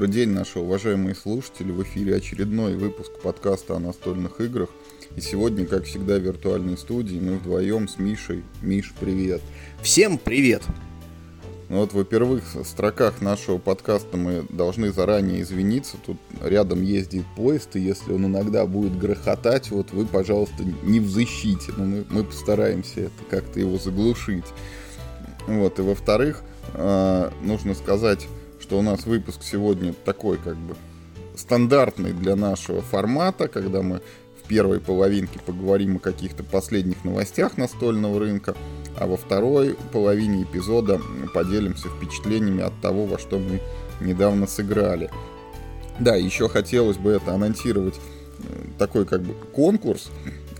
[0.00, 1.70] Добрый день, наши уважаемые слушатели.
[1.70, 4.70] В эфире очередной выпуск подкаста о настольных играх.
[5.14, 8.42] И сегодня, как всегда, в виртуальной студии мы вдвоем с Мишей.
[8.62, 9.42] Миш, привет.
[9.82, 10.62] Всем привет!
[11.68, 15.98] Ну вот, во-первых, в строках нашего подкаста мы должны заранее извиниться.
[16.06, 21.10] Тут рядом ездит поезд, и если он иногда будет грохотать, вот вы, пожалуйста, не в
[21.10, 21.72] защите.
[21.76, 24.46] Но мы, мы постараемся это как-то его заглушить.
[25.46, 26.40] Вот, и во-вторых,
[26.72, 28.26] э, нужно сказать
[28.70, 30.76] что у нас выпуск сегодня такой как бы
[31.34, 34.00] стандартный для нашего формата, когда мы
[34.40, 38.54] в первой половинке поговорим о каких-то последних новостях настольного рынка,
[38.96, 41.00] а во второй половине эпизода
[41.34, 43.60] поделимся впечатлениями от того, во что мы
[44.00, 45.10] недавно сыграли.
[45.98, 47.96] Да, еще хотелось бы это анонсировать
[48.38, 50.10] э, такой как бы конкурс.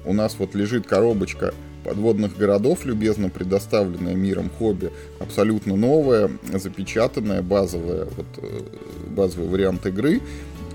[0.04, 1.54] У нас вот лежит коробочка
[1.90, 8.60] подводных городов, любезно предоставленная миром хобби, абсолютно новая, запечатанная, базовая, вот, э,
[9.08, 10.20] базовый вариант игры.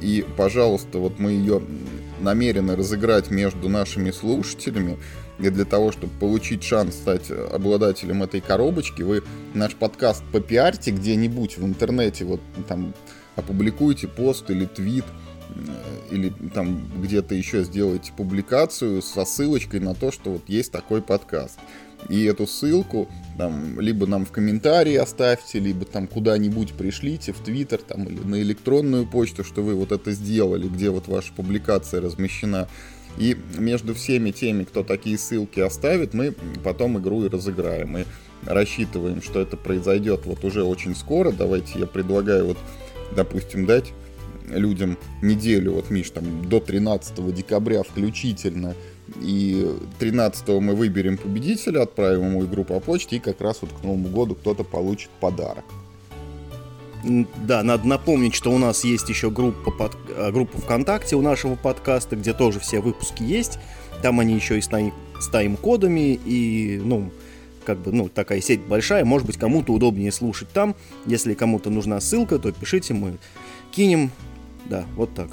[0.01, 1.61] И, пожалуйста, вот мы ее
[2.19, 4.97] намерены разыграть между нашими слушателями.
[5.39, 11.57] И для того, чтобы получить шанс стать обладателем этой коробочки, вы наш подкаст попиарьте где-нибудь
[11.57, 12.93] в интернете, вот там
[13.37, 15.05] опубликуйте пост или твит,
[16.11, 21.59] или там где-то еще сделайте публикацию со ссылочкой на то, что вот есть такой подкаст.
[22.09, 27.79] И эту ссылку там либо нам в комментарии оставьте, либо там куда-нибудь пришлите в Твиттер
[27.79, 32.67] там или на электронную почту, что вы вот это сделали, где вот ваша публикация размещена.
[33.17, 37.91] И между всеми теми, кто такие ссылки оставит, мы потом игру и разыграем.
[37.91, 38.05] Мы
[38.45, 41.31] рассчитываем, что это произойдет вот уже очень скоро.
[41.31, 42.57] Давайте я предлагаю вот,
[43.15, 43.93] допустим, дать
[44.49, 48.75] людям неделю, вот, Миш, там, до 13 декабря включительно,
[49.21, 49.67] и
[49.99, 54.09] 13 мы выберем победителя, отправим ему игру по почте, и как раз вот к Новому
[54.09, 55.65] году кто-то получит подарок.
[57.03, 61.55] Да, надо напомнить, что у нас есть еще группа, под, э, группа ВКонтакте у нашего
[61.55, 63.59] подкаста, где тоже все выпуски есть.
[64.01, 67.11] Там они еще и с, тайм, с тайм-кодами, и, ну,
[67.63, 70.75] как бы, ну, такая сеть большая, может быть, кому-то удобнее слушать там.
[71.05, 73.17] Если кому-то нужна ссылка, то пишите, мы
[73.71, 74.09] кинем
[74.65, 75.29] да, вот так.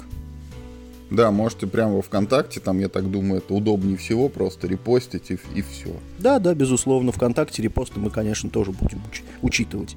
[1.11, 5.37] Да, можете прямо во ВКонтакте, там, я так думаю, это удобнее всего, просто репостить и,
[5.53, 5.95] и все.
[6.17, 9.95] Да, да, безусловно, ВКонтакте репосты мы, конечно, тоже будем уч- учитывать.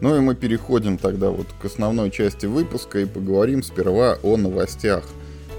[0.00, 5.04] Ну и мы переходим тогда вот к основной части выпуска и поговорим сперва о новостях.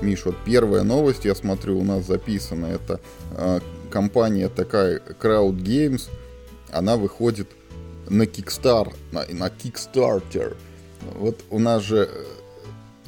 [0.02, 3.02] Миш, вот первая новость, я смотрю, у нас записана, это
[3.38, 3.60] э,
[3.92, 6.10] компания такая Crowd Games,
[6.72, 7.50] она выходит
[8.10, 10.56] на Kickstarter, на, на Kickstarter.
[11.16, 12.10] Вот у нас же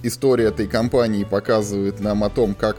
[0.03, 2.77] история этой компании показывает нам о том, как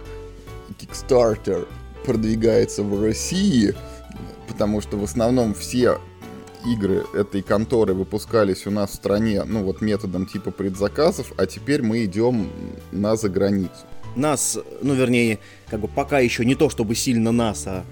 [0.81, 1.67] Kickstarter
[2.05, 3.75] продвигается в России,
[4.49, 5.99] потому что в основном все
[6.67, 11.83] игры этой конторы выпускались у нас в стране, ну вот методом типа предзаказов, а теперь
[11.83, 12.51] мы идем
[12.93, 13.87] на заграницу.
[14.15, 15.39] Нас, ну вернее,
[15.69, 17.85] как бы пока еще не то чтобы сильно нас, а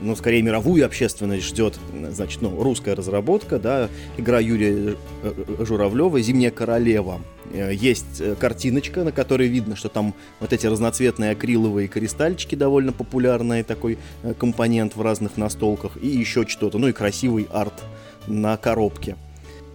[0.00, 1.78] ну, скорее мировую общественность ждет,
[2.10, 7.20] значит, ну, русская разработка, да, игра Юрия э, э, Журавлева «Зимняя королева».
[7.50, 13.62] Э, есть картиночка, на которой видно, что там вот эти разноцветные акриловые кристальчики довольно популярный
[13.62, 13.98] такой
[14.38, 17.82] компонент в разных настолках, и еще что-то, ну и красивый арт
[18.26, 19.16] на коробке.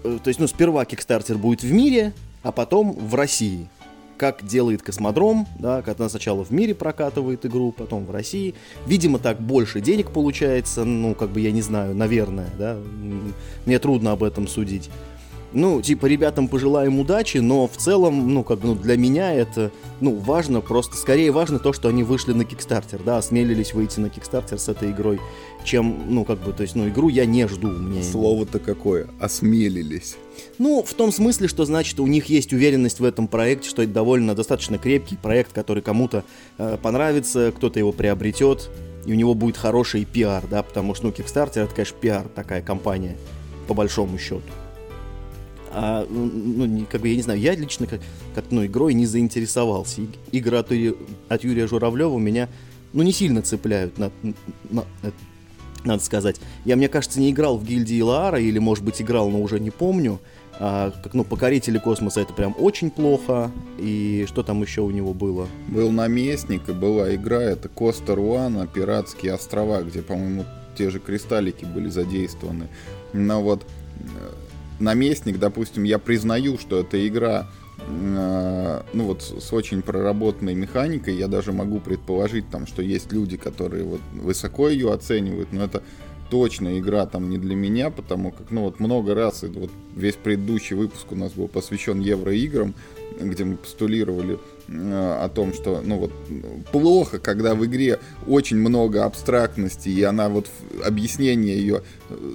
[0.03, 3.67] То есть, ну, сперва Kickstarter будет в мире, а потом в России
[4.17, 8.55] как делает Космодром, да, когда сначала в мире прокатывает игру, потом в России.
[8.85, 12.77] Видимо, так больше денег получается, ну, как бы я не знаю, наверное, да,
[13.65, 14.89] мне трудно об этом судить.
[15.55, 19.71] Ну, типа, ребятам пожелаем удачи, но в целом, ну, как бы, ну, для меня это,
[20.01, 24.07] ну, важно, просто скорее важно то, что они вышли на Kickstarter, да, осмелились выйти на
[24.07, 25.21] Kickstarter с этой игрой,
[25.63, 27.69] чем, ну, как бы, то есть, ну, игру я не жду.
[27.69, 28.03] Мне...
[28.03, 30.17] Слово-то какое, осмелились.
[30.57, 33.93] Ну, в том смысле, что значит, у них есть уверенность в этом проекте, что это
[33.93, 36.25] довольно достаточно крепкий проект, который кому-то
[36.57, 38.69] э, понравится, кто-то его приобретет,
[39.05, 42.61] и у него будет хороший пиар, да, потому что, ну, Kickstarter это, конечно, пиар такая
[42.61, 43.15] компания,
[43.69, 44.41] по большому счету.
[45.77, 47.99] А, ну, не, как бы, я не знаю, я лично как,
[48.33, 50.03] как ну, игрой не заинтересовался.
[50.31, 50.71] Игры от,
[51.27, 52.47] от Юрия Журавлева меня,
[52.93, 54.09] ну, не сильно цепляют, на,
[54.69, 54.85] на,
[55.83, 56.39] надо сказать.
[56.63, 59.69] Я, мне кажется, не играл в гильдии Лаара, или, может быть, играл, но уже не
[59.69, 60.21] помню.
[60.61, 63.51] А, как, ну, Покорители космоса это прям очень плохо.
[63.77, 65.49] И что там еще у него было?
[65.67, 70.45] Был наместник, и была игра, это Коста Руана, Пиратские острова, где, по-моему,
[70.77, 72.69] те же кристаллики были задействованы.
[73.11, 73.65] Но вот
[74.79, 81.27] наместник, допустим, я признаю, что эта игра э, ну вот с очень проработанной механикой, я
[81.27, 85.83] даже могу предположить там, что есть люди, которые вот высоко ее оценивают, но это
[86.29, 90.15] точно игра там не для меня, потому как, ну вот много раз, и вот весь
[90.15, 92.73] предыдущий выпуск у нас был посвящен евроиграм,
[93.19, 96.11] где мы постулировали о том, что, ну вот,
[96.71, 100.47] плохо, когда в игре очень много абстрактности, и она вот,
[100.83, 101.83] объяснение ее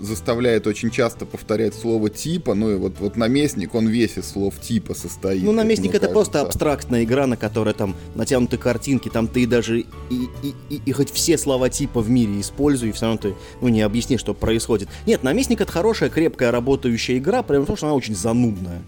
[0.01, 4.61] заставляет очень часто повторять слово типа, ну и вот, вот наместник, он весь из слов
[4.61, 5.43] типа состоит.
[5.43, 6.15] Ну, наместник это кажется.
[6.15, 10.93] просто абстрактная игра, на которой там натянуты картинки, там ты даже и, и, и, и
[10.93, 14.35] хоть все слова типа в мире используй, и все равно ты, ну, не объясни, что
[14.35, 14.89] происходит.
[15.07, 18.83] Нет, наместник это хорошая, крепкая, работающая игра, потому что она очень занудная.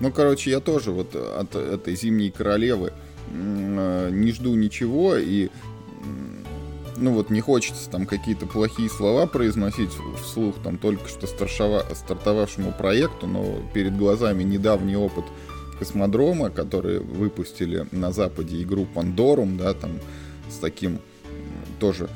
[0.00, 2.92] Ну, короче, я тоже вот от этой зимней королевы
[3.30, 5.48] э, не жду ничего и
[7.00, 9.90] ну вот не хочется там какие-то плохие слова произносить
[10.22, 15.24] вслух там только что старшова, стартовавшему проекту, но перед глазами недавний опыт
[15.78, 19.92] космодрома, которые выпустили на Западе игру Пандорум, да, там
[20.50, 20.98] с таким
[21.78, 22.08] тоже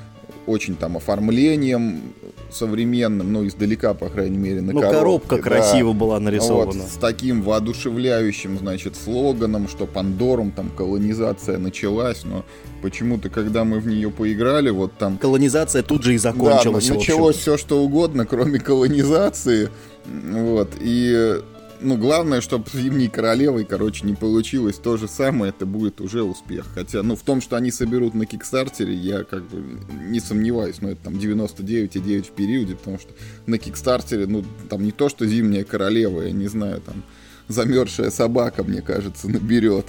[0.46, 2.14] очень там оформлением
[2.54, 4.98] современным, ну, издалека, по крайней мере, на ну, коробке.
[4.98, 5.42] коробка да.
[5.42, 6.82] красиво была нарисована.
[6.82, 12.44] Вот, с таким воодушевляющим, значит, слоганом, что Пандорум, там, колонизация началась, но
[12.82, 15.18] почему-то, когда мы в нее поиграли, вот там...
[15.18, 16.88] Колонизация тут же и закончилась.
[16.88, 19.68] Да, началось все, что угодно, кроме колонизации,
[20.04, 21.40] вот, и
[21.82, 26.22] ну, главное, чтобы с Зимней Королевой, короче, не получилось то же самое, это будет уже
[26.22, 26.66] успех.
[26.74, 30.90] Хотя, ну, в том, что они соберут на Кикстартере, я как бы не сомневаюсь, но
[30.90, 33.10] это там 99,9 в периоде, потому что
[33.46, 37.02] на Кикстартере, ну, там не то, что Зимняя Королева, я не знаю, там
[37.48, 39.86] замерзшая собака, мне кажется, наберет.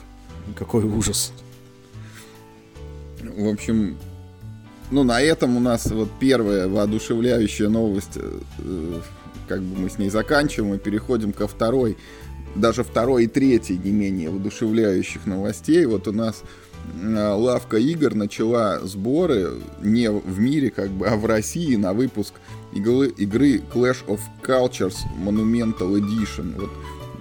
[0.58, 1.32] Какой ужас.
[3.22, 3.98] В общем,
[4.92, 8.40] ну, на этом у нас вот первая воодушевляющая новость э,
[9.48, 11.98] как бы мы с ней заканчиваем и переходим ко второй,
[12.56, 15.86] даже второй и третьей не менее воодушевляющих новостей.
[15.86, 16.44] Вот у нас
[17.02, 19.52] лавка игр начала сборы
[19.82, 22.34] не в мире, как бы, а в России на выпуск
[22.74, 26.60] игры, игры Clash of Cultures Monumental Edition.
[26.60, 26.70] Вот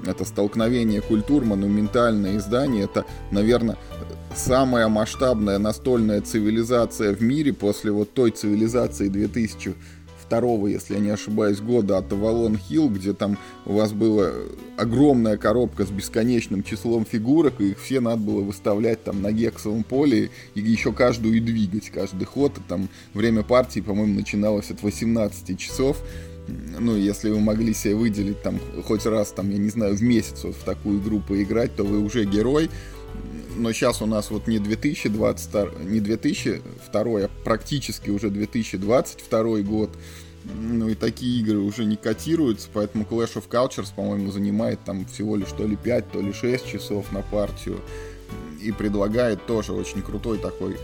[0.05, 2.85] это столкновение культур, монументальное издание.
[2.85, 3.79] Это, наверное,
[4.35, 9.75] самая масштабная настольная цивилизация в мире после вот той цивилизации 2000
[10.32, 13.37] второго, если я не ошибаюсь, года от Avalon Hill, где там
[13.67, 14.31] у вас была
[14.79, 19.84] огромная коробка с бесконечным числом фигурок, и их все надо было выставлять там на гексовом
[19.84, 22.56] поле, и еще каждую и двигать, каждый ход.
[22.56, 25.99] И там время партии, по-моему, начиналось от 18 часов.
[26.49, 30.44] Ну, если вы могли себе выделить там хоть раз, там, я не знаю, в месяц
[30.44, 32.70] вот в такую игру поиграть, то вы уже герой
[33.56, 39.90] но сейчас у нас вот не 2022, не 2002, а практически уже 2022 год.
[40.44, 45.37] Ну и такие игры уже не котируются, поэтому Clash of Cultures, по-моему, занимает там всего
[45.37, 47.81] лишь то ли 5, то ли 6 часов на партию.
[48.61, 50.79] И предлагает тоже очень крутой такой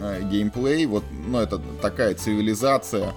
[0.00, 0.86] э, геймплей.
[0.86, 3.12] Вот, ну, это такая цивилизация,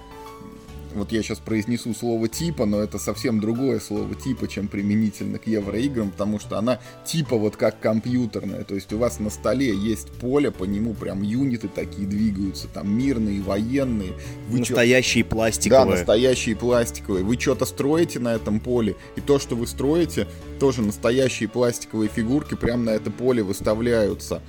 [0.94, 5.46] вот я сейчас произнесу слово типа, но это совсем другое слово типа, чем применительно к
[5.46, 10.10] евроиграм, потому что она типа вот как компьютерная, то есть у вас на столе есть
[10.12, 14.12] поле, по нему прям юниты такие двигаются, там мирные, военные.
[14.48, 15.30] Вы настоящие чё...
[15.30, 15.84] пластиковые.
[15.84, 17.24] Да, настоящие пластиковые.
[17.24, 20.28] Вы что-то строите на этом поле, и то, что вы строите,
[20.60, 24.42] тоже настоящие пластиковые фигурки прям на это поле выставляются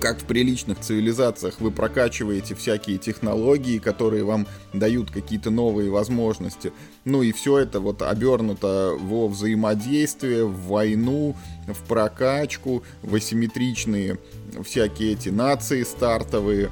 [0.00, 6.72] как в приличных цивилизациях вы прокачиваете всякие технологии, которые вам дают какие-то новые возможности.
[7.04, 14.18] Ну и все это вот обернуто во взаимодействие, в войну, в прокачку, в асимметричные
[14.64, 16.70] всякие эти нации стартовые.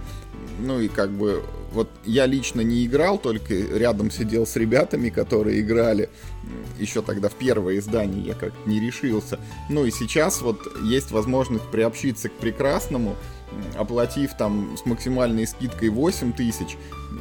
[0.58, 1.42] Ну и как бы
[1.72, 6.08] вот я лично не играл, только рядом сидел с ребятами, которые играли.
[6.80, 9.38] Еще тогда в первое издание я как-то не решился.
[9.68, 13.16] Ну и сейчас вот есть возможность приобщиться к прекрасному,
[13.76, 16.76] оплатив там с максимальной скидкой 8 тысяч,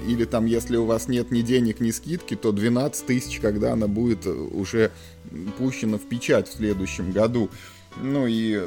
[0.07, 3.87] или там, если у вас нет ни денег, ни скидки, то 12 тысяч, когда она
[3.87, 4.91] будет уже
[5.57, 7.49] пущена в печать в следующем году.
[8.01, 8.63] Ну и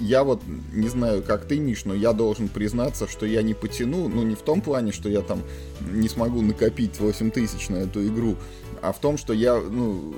[0.00, 0.42] я вот
[0.72, 4.34] не знаю, как ты, Миш, но я должен признаться, что я не потяну, ну не
[4.34, 5.42] в том плане, что я там
[5.90, 8.36] не смогу накопить 8 тысяч на эту игру,
[8.82, 10.14] а в том, что я ну,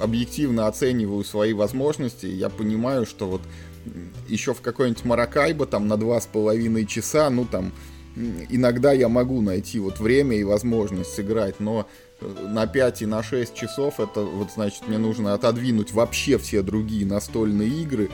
[0.00, 3.42] объективно оцениваю свои возможности, я понимаю, что вот
[4.26, 7.72] еще в какой-нибудь Маракайбо там на два с половиной часа, ну там
[8.48, 11.86] иногда я могу найти вот время и возможность сыграть, но
[12.20, 17.04] на 5 и на 6 часов, это вот значит мне нужно отодвинуть вообще все другие
[17.04, 18.08] настольные игры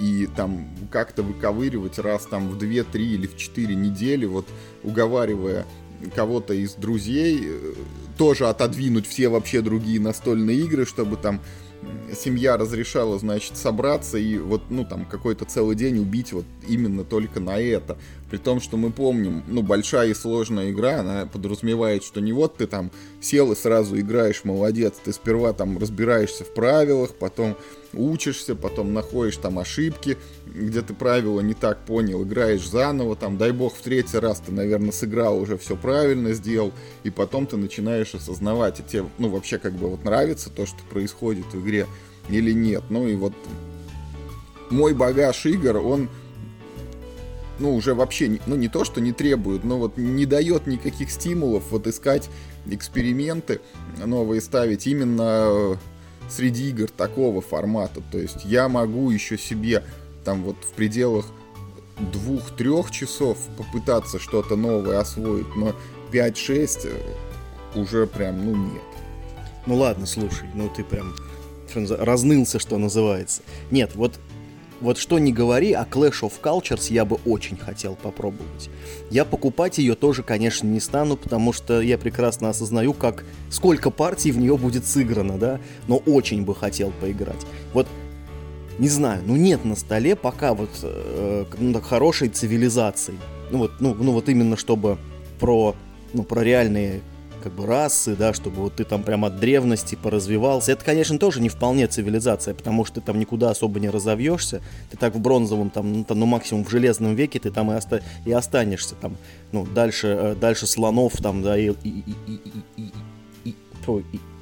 [0.00, 4.46] и там как-то выковыривать раз там в 2, 3 или в 4 недели, вот
[4.84, 5.66] уговаривая
[6.14, 7.74] кого-то из друзей, э,
[8.18, 11.40] тоже отодвинуть все вообще другие настольные игры, чтобы там
[12.12, 17.40] семья разрешала, значит, собраться и вот, ну, там, какой-то целый день убить вот именно только
[17.40, 17.96] на это.
[18.30, 22.56] При том, что мы помним, ну, большая и сложная игра, она подразумевает, что не вот
[22.56, 27.56] ты там сел и сразу играешь, молодец, ты сперва там разбираешься в правилах, потом
[27.92, 30.16] учишься, потом находишь там ошибки,
[30.46, 34.52] где ты правила не так понял, играешь заново, там, дай бог, в третий раз ты,
[34.52, 39.58] наверное, сыграл, уже все правильно сделал, и потом ты начинаешь осознавать, и тебе, ну, вообще,
[39.58, 41.86] как бы, вот нравится то, что происходит в игре
[42.28, 42.84] или нет.
[42.90, 43.32] Ну, и вот
[44.70, 46.08] мой багаж игр, он
[47.58, 51.64] ну, уже вообще, ну, не то, что не требует, но вот не дает никаких стимулов
[51.70, 52.30] вот искать
[52.66, 53.60] эксперименты
[54.04, 55.78] новые ставить именно
[56.28, 58.02] среди игр такого формата.
[58.12, 59.82] То есть я могу еще себе
[60.24, 61.26] там вот в пределах
[61.98, 65.74] двух-трех часов попытаться что-то новое освоить, но
[66.12, 68.82] 5-6 э, уже прям, ну, нет.
[69.66, 71.14] Ну ладно, слушай, ну ты прям
[71.74, 73.42] разнылся, что называется.
[73.70, 74.18] Нет, вот
[74.80, 78.70] вот что не говори, а Clash of Cultures я бы очень хотел попробовать.
[79.10, 84.32] Я покупать ее тоже, конечно, не стану, потому что я прекрасно осознаю, как сколько партий
[84.32, 87.44] в нее будет сыграно, да, но очень бы хотел поиграть.
[87.72, 87.86] Вот
[88.78, 93.18] не знаю, ну нет на столе пока вот э, ну, хорошей цивилизации.
[93.50, 94.98] Ну вот, ну, ну вот именно чтобы
[95.40, 95.74] про,
[96.12, 97.00] ну, про реальные
[97.38, 100.72] как бы расы, да, чтобы вот ты там прям от древности поразвивался.
[100.72, 104.60] Это, конечно, тоже не вполне цивилизация, потому что ты там никуда особо не разовьешься.
[104.90, 107.74] Ты так в бронзовом, там, ну, там, ну максимум в железном веке ты там и,
[107.74, 109.16] оста- и останешься там,
[109.52, 112.40] ну, дальше, э, дальше слонов там, да, и, и, и, и,
[112.76, 112.92] и,
[113.44, 113.54] и,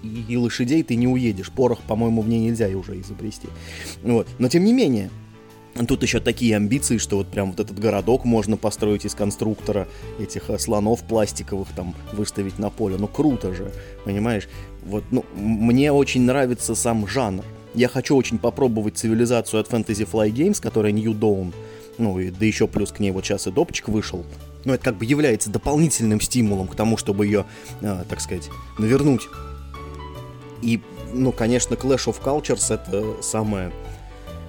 [0.02, 1.50] и, и, лошадей ты не уедешь.
[1.50, 3.48] Порох, по-моему, в ней нельзя уже изобрести.
[4.02, 4.26] Вот.
[4.38, 5.10] Но тем не менее,
[5.84, 9.86] Тут еще такие амбиции, что вот прям вот этот городок можно построить из конструктора
[10.18, 12.96] этих э, слонов пластиковых там выставить на поле.
[12.98, 13.72] Ну круто же,
[14.04, 14.48] понимаешь?
[14.84, 17.44] Вот, ну, мне очень нравится сам жанр.
[17.74, 21.52] Я хочу очень попробовать цивилизацию от Fantasy Fly Games, которая New Dawn.
[21.98, 24.24] Ну, и да еще плюс к ней вот сейчас и допчик вышел.
[24.64, 27.44] Но это как бы является дополнительным стимулом к тому, чтобы ее,
[27.82, 29.28] э, так сказать, навернуть.
[30.62, 30.80] И,
[31.12, 33.72] ну, конечно, Clash of Cultures это самое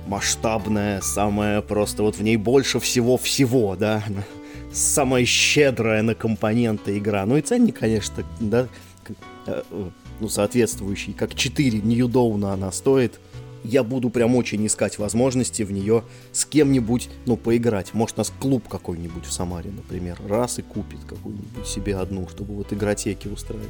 [0.07, 4.03] масштабная, самая просто вот в ней больше всего-всего, да,
[4.71, 7.25] самая щедрая на компоненты игра.
[7.25, 8.67] Ну и ценник, конечно, да,
[9.45, 9.61] э,
[10.19, 13.19] ну, соответствующий, как 4 Ньюдоуна она стоит.
[13.63, 17.93] Я буду прям очень искать возможности в нее с кем-нибудь, ну, поиграть.
[17.93, 22.71] Может, нас клуб какой-нибудь в Самаре, например, раз и купит какую-нибудь себе одну, чтобы вот
[22.71, 23.67] игротеки устраивать.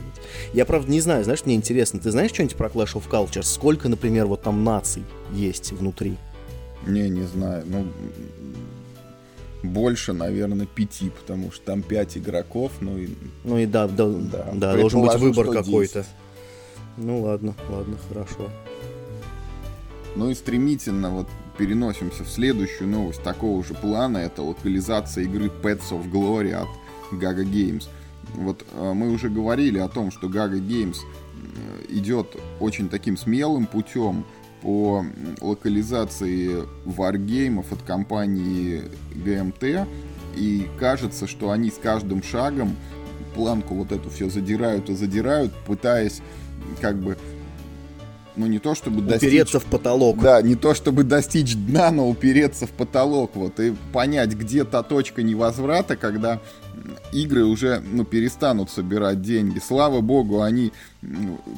[0.53, 3.44] Я, правда, не знаю, знаешь, мне интересно, ты знаешь что-нибудь про Clash of Cultures?
[3.44, 5.03] Сколько, например, вот там наций
[5.34, 6.17] есть внутри?
[6.86, 7.63] Не, не знаю.
[7.65, 7.88] Ну,
[9.63, 13.10] больше, наверное, пяти, потому что там пять игроков, ну и...
[13.43, 16.05] Ну и да, да, да, да должен быть выбор какой-то.
[16.98, 18.50] Ну ладно, ладно, хорошо.
[20.15, 24.17] Ну и стремительно вот переносимся в следующую новость такого же плана.
[24.17, 26.67] Это локализация игры Pets of Glory от
[27.12, 27.88] Gaga Games.
[28.34, 33.67] Вот э, мы уже говорили о том, что Gaga Games э, идет очень таким смелым
[33.67, 34.25] путем
[34.67, 35.05] по
[35.39, 38.83] локализации варгеймов от компании
[39.15, 39.88] GMT.
[40.36, 42.75] И кажется, что они с каждым шагом
[43.33, 46.21] планку вот эту все задирают и задирают, пытаясь
[46.81, 47.17] как бы
[48.36, 49.29] ну не то чтобы достичь...
[49.29, 50.19] Упереться в потолок.
[50.19, 54.83] Да, не то чтобы достичь дна, но упереться в потолок, вот, и понять, где та
[54.83, 56.41] точка невозврата, когда
[57.12, 59.60] игры уже, ну, перестанут собирать деньги.
[59.60, 60.72] Слава богу, они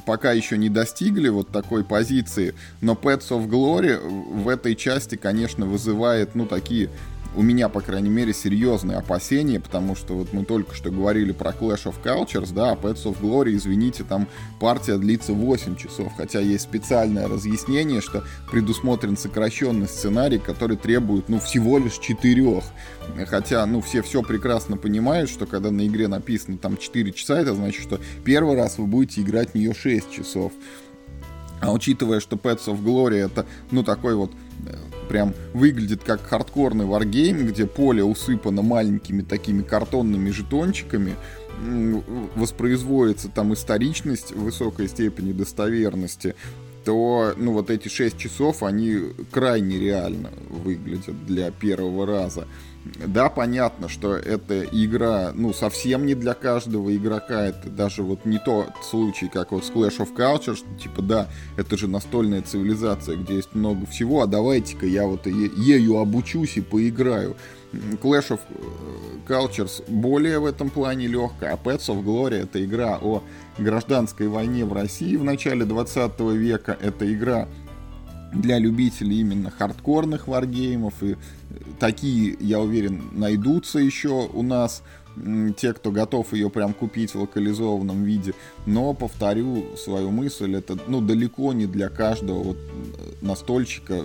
[0.06, 5.66] пока еще не достигли вот такой позиции, но Pets of Glory в этой части, конечно,
[5.66, 6.90] вызывает, ну, такие
[7.36, 11.52] у меня, по крайней мере, серьезные опасения, потому что вот мы только что говорили про
[11.52, 14.26] Clash of Cultures, да, а Pets of Glory, извините, там
[14.58, 21.38] партия длится 8 часов, хотя есть специальное разъяснение, что предусмотрен сокращенный сценарий, который требует, ну,
[21.38, 22.62] всего лишь 4.
[23.26, 27.54] Хотя, ну, все все прекрасно понимают, что когда на игре написано там 4 часа, это
[27.54, 30.52] значит, что первый раз вы будете играть в нее 6 часов.
[31.60, 34.32] А учитывая, что Pets of Glory это, ну, такой вот
[34.66, 34.74] э,
[35.10, 41.16] прям выглядит как хардкорный варгейм, где поле усыпано маленькими такими картонными жетончиками,
[42.36, 46.36] воспроизводится там историчность в высокой степени достоверности,
[46.84, 49.00] то, ну, вот эти 6 часов, они
[49.32, 52.46] крайне реально выглядят для первого раза.
[52.84, 57.44] Да, понятно, что эта игра, ну, совсем не для каждого игрока.
[57.44, 61.28] Это даже вот не тот случай, как вот с Clash of Culture, что типа, да,
[61.58, 66.62] это же настольная цивилизация, где есть много всего, а давайте-ка я вот ею обучусь и
[66.62, 67.36] поиграю.
[67.72, 72.98] Clash of э, Cultures более в этом плане легкая, а Pets of Glory это игра
[73.00, 73.22] о
[73.58, 76.76] гражданской войне в России в начале 20 века.
[76.80, 77.46] Это игра
[78.32, 81.02] для любителей именно хардкорных варгеймов.
[81.02, 81.16] И
[81.78, 84.82] такие, я уверен, найдутся еще у нас
[85.56, 88.34] те, кто готов ее прям купить в локализованном виде.
[88.66, 92.58] Но, повторю свою мысль, это ну, далеко не для каждого вот
[93.20, 94.02] настольщика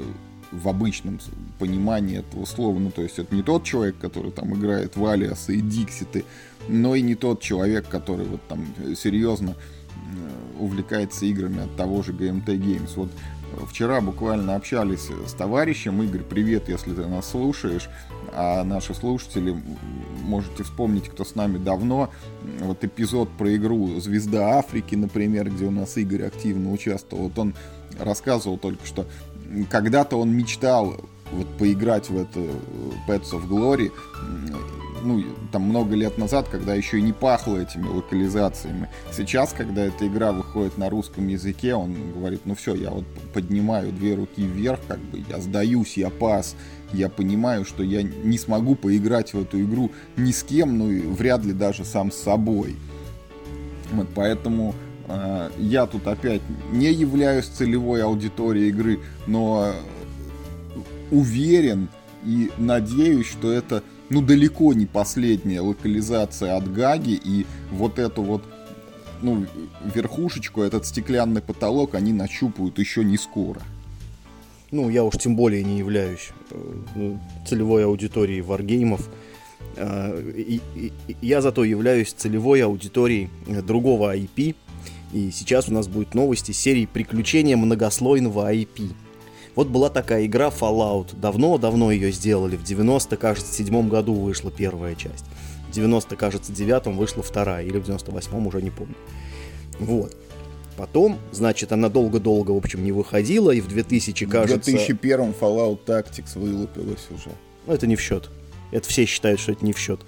[0.51, 1.19] в обычном
[1.59, 2.77] понимании этого слова.
[2.79, 6.25] Ну, то есть это не тот человек, который там играет в Алиасы и Дикситы,
[6.67, 8.65] но и не тот человек, который вот там
[8.95, 9.55] серьезно
[10.59, 12.91] увлекается играми от того же GMT Games.
[12.95, 13.09] Вот
[13.67, 16.01] вчера буквально общались с товарищем.
[16.01, 17.89] Игорь, привет, если ты нас слушаешь.
[18.33, 19.55] А наши слушатели
[20.23, 22.09] можете вспомнить, кто с нами давно.
[22.59, 27.25] Вот эпизод про игру «Звезда Африки», например, где у нас Игорь активно участвовал.
[27.25, 27.55] Вот он
[27.99, 29.05] рассказывал только что,
[29.69, 30.95] когда-то он мечтал
[31.31, 32.39] вот поиграть в это
[33.07, 33.91] Pets of Glory,
[35.05, 38.89] ну, там много лет назад, когда еще и не пахло этими локализациями.
[39.11, 43.91] Сейчас, когда эта игра выходит на русском языке, он говорит, ну все, я вот поднимаю
[43.91, 46.55] две руки вверх, как бы я сдаюсь, я пас,
[46.91, 51.01] я понимаю, что я не смогу поиграть в эту игру ни с кем, ну и
[51.01, 52.75] вряд ли даже сам с собой.
[53.91, 54.73] Вот поэтому
[55.07, 59.73] э, я тут опять не являюсь целевой аудиторией игры, но
[61.11, 61.89] уверен
[62.25, 68.43] и надеюсь, что это ну далеко не последняя локализация от Гаги, и вот эту вот
[69.21, 69.45] ну,
[69.93, 73.61] верхушечку, этот стеклянный потолок они нащупают еще не скоро.
[74.71, 79.09] Ну, я уж тем более не являюсь э, ну, целевой аудиторией варгеймов.
[79.77, 80.61] Э, и,
[81.21, 83.29] я зато являюсь целевой аудиторией
[83.63, 84.55] другого IP.
[85.13, 88.91] И сейчас у нас будет новости серии приключения многослойного IP.
[89.55, 91.17] Вот была такая игра Fallout.
[91.19, 92.57] Давно-давно ее сделали.
[92.57, 95.25] В 90, кажется, седьмом году вышла первая часть.
[95.69, 97.65] В 90, кажется, девятом вышла вторая.
[97.65, 98.95] Или в 98-м, уже не помню.
[99.79, 100.15] Вот.
[100.77, 104.71] Потом, значит, она долго-долго, в общем, не выходила, и в 2000, кажется...
[104.71, 107.29] В 2001 Fallout Tactics вылупилась уже.
[107.65, 108.29] Ну, это не в счет.
[108.71, 110.01] Это все считают, что это не в счет.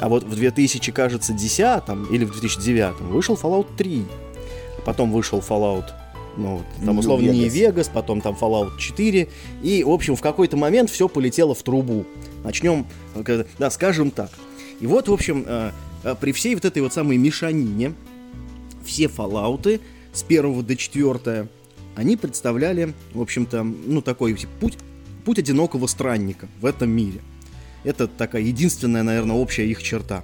[0.00, 1.60] А вот в 2000, кажется, 10
[2.10, 4.06] или в 2009 вышел Fallout 3.
[4.86, 5.86] Потом вышел Fallout
[6.36, 9.28] ну, там, условно, не Vegas, потом там Fallout 4.
[9.62, 12.04] И, в общем, в какой-то момент все полетело в трубу.
[12.44, 14.30] Начнем, э, да, скажем так.
[14.80, 15.70] И вот, в общем, э,
[16.04, 17.94] э, при всей вот этой вот самой мешанине,
[18.84, 19.80] все Fallout
[20.12, 21.48] с первого до 4
[21.96, 24.76] они представляли, в общем-то, ну, такой путь,
[25.24, 27.20] путь одинокого странника в этом мире.
[27.84, 30.22] Это такая единственная, наверное, общая их черта.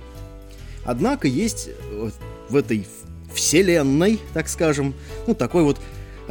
[0.84, 1.70] Однако есть
[2.50, 2.86] в этой
[3.32, 4.94] вселенной, так скажем,
[5.26, 5.80] ну, такой вот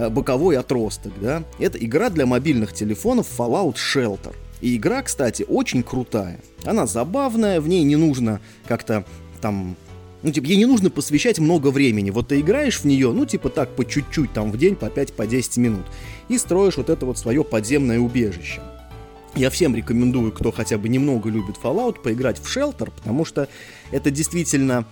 [0.09, 1.43] боковой отросток, да.
[1.59, 4.33] Это игра для мобильных телефонов Fallout Shelter.
[4.61, 6.39] И игра, кстати, очень крутая.
[6.63, 9.05] Она забавная, в ней не нужно как-то
[9.41, 9.75] там
[10.23, 12.11] ну, типа, ей не нужно посвящать много времени.
[12.11, 15.13] Вот ты играешь в нее, ну, типа так, по чуть-чуть, там, в день, по 5-10
[15.13, 15.85] по 10 минут.
[16.29, 18.61] И строишь вот это вот свое подземное убежище.
[19.33, 23.47] Я всем рекомендую, кто хотя бы немного любит Fallout, поиграть в Shelter, потому что
[23.91, 24.85] это действительно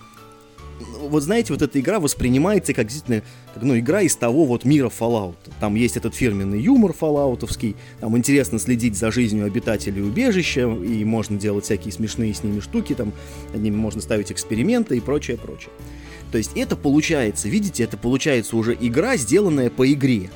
[0.80, 3.22] вот знаете, вот эта игра воспринимается как действительно
[3.54, 5.36] как, ну, игра из того вот мира Fallout.
[5.60, 11.38] Там есть этот фирменный юмор фоллаутовский, там интересно следить за жизнью обитателей убежища, и можно
[11.38, 13.12] делать всякие смешные с ними штуки, там
[13.52, 15.70] над ними можно ставить эксперименты и прочее, прочее.
[16.32, 20.30] То есть это получается, видите, это получается уже игра, сделанная по игре.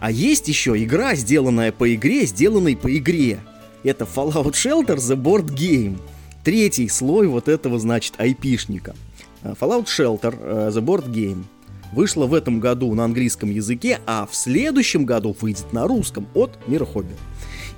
[0.00, 3.40] А есть еще игра, сделанная по игре, сделанной по игре.
[3.82, 5.98] Это Fallout Shelter The Board Game.
[6.44, 8.94] Третий слой вот этого, значит, айпишника.
[9.42, 11.44] Э, Fallout Shelter uh, The Board Game
[11.92, 16.58] вышла в этом году на английском языке, а в следующем году выйдет на русском от
[16.66, 17.14] Мира Хобби.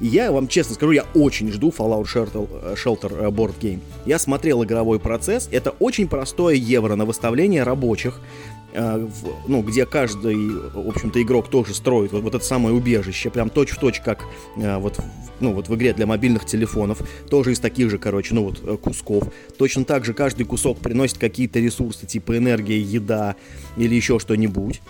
[0.01, 3.81] И я вам честно скажу, я очень жду Fallout Shelter, э, Shelter Board Game.
[4.07, 8.20] Я смотрел игровой процесс, это очень простое евро на выставление рабочих,
[8.60, 13.50] Э, ну, где каждый, в общем-то, игрок тоже строит вот, вот это самое убежище, прям
[13.50, 14.24] точь-в-точь, точь, как
[14.56, 14.98] э, вот,
[15.40, 18.76] ну, вот в игре для мобильных телефонов, тоже из таких же, короче, ну, вот, э,
[18.76, 19.24] кусков.
[19.59, 23.37] Точно так же каждый кусок приносит какие-то ресурсы, типа энергия, еда
[23.76, 24.80] или еще что-нибудь.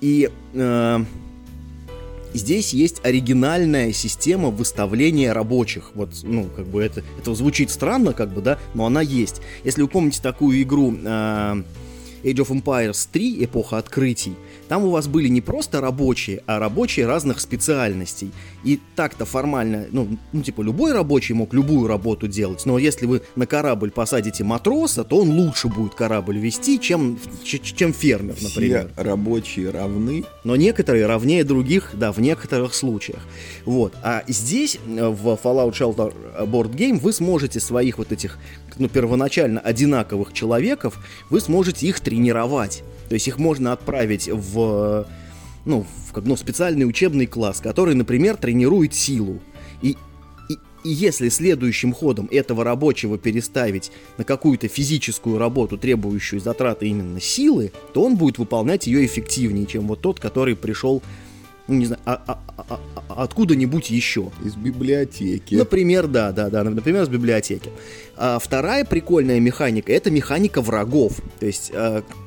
[0.00, 1.04] И э,
[2.34, 5.92] здесь есть оригинальная система выставления рабочих.
[5.94, 9.40] Вот, ну, как бы это, это звучит странно, как бы, да, но она есть.
[9.64, 10.94] Если вы помните такую игру...
[11.04, 11.62] Э,
[12.24, 14.34] Age of Empires 3, эпоха открытий,
[14.68, 18.30] там у вас были не просто рабочие, а рабочие разных специальностей.
[18.64, 23.22] И так-то формально, ну, ну, типа, любой рабочий мог любую работу делать, но если вы
[23.36, 28.90] на корабль посадите матроса, то он лучше будет корабль вести, чем, чем фермер, например.
[28.94, 30.24] Все рабочие равны.
[30.44, 33.20] Но некоторые равнее других, да, в некоторых случаях.
[33.64, 33.94] Вот.
[34.02, 36.14] А здесь, э, в Fallout Shelter
[36.46, 38.38] Board Game, вы сможете своих вот этих,
[38.78, 40.98] ну, первоначально одинаковых человеков,
[41.30, 42.82] вы сможете их тренировать.
[43.08, 45.06] То есть их можно отправить в
[45.64, 49.40] ну, в, ну, специальный учебный класс, который, например, тренирует силу.
[49.82, 49.96] И,
[50.48, 57.72] и, если следующим ходом этого рабочего переставить на какую-то физическую работу, требующую затраты именно силы,
[57.92, 61.02] то он будет выполнять ее эффективнее, чем вот тот, который пришел
[61.66, 62.38] ну, не знаю, а, а,
[62.68, 64.30] а, а, откуда-нибудь еще.
[64.44, 65.54] Из библиотеки.
[65.54, 67.70] Например, да, да, да, например, из библиотеки.
[68.16, 71.22] А вторая прикольная механика это механика врагов.
[71.40, 72.23] То есть а, а,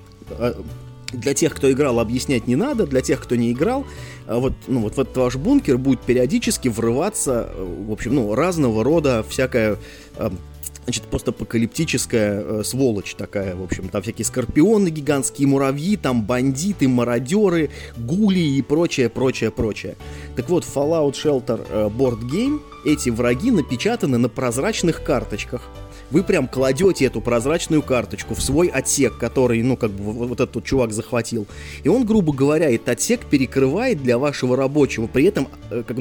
[1.14, 3.86] для тех, кто играл, объяснять не надо, для тех, кто не играл,
[4.26, 8.84] а вот, ну, вот в этот ваш бункер будет периодически врываться, в общем, ну, разного
[8.84, 9.78] рода всякая
[10.88, 17.72] значит, постапокалиптическая э, сволочь такая, в общем, там всякие скорпионы гигантские, муравьи, там бандиты, мародеры,
[17.98, 19.98] гули и прочее, прочее, прочее.
[20.38, 25.62] Так вот, Fallout Shelter э, Board Game, эти враги напечатаны на прозрачных карточках.
[26.10, 30.64] Вы прям кладете эту прозрачную карточку в свой отсек, который, ну, как бы вот этот
[30.64, 31.48] чувак захватил.
[31.84, 35.98] И он, грубо говоря, этот отсек перекрывает для вашего рабочего, при этом э, как,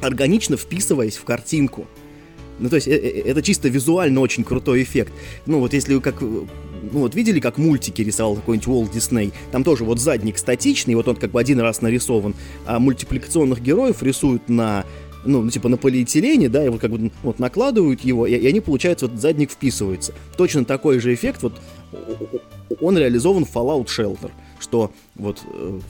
[0.00, 1.86] органично вписываясь в картинку.
[2.58, 5.12] Ну, то есть, э, э, это чисто визуально очень крутой эффект.
[5.46, 9.32] Ну, вот если вы как ну вот видели, как мультики рисовал какой-нибудь Уолт Дисней?
[9.52, 12.34] Там тоже вот задник статичный, вот он как бы один раз нарисован,
[12.66, 14.84] а мультипликационных героев рисуют на
[15.24, 18.60] ну, ну, типа на полиэтилене, да, вот как бы вот накладывают его, и, и они,
[18.60, 20.14] получается, вот задник вписывается.
[20.36, 21.54] Точно такой же эффект, вот
[22.80, 25.80] он реализован в Fallout Shelter, что вот э,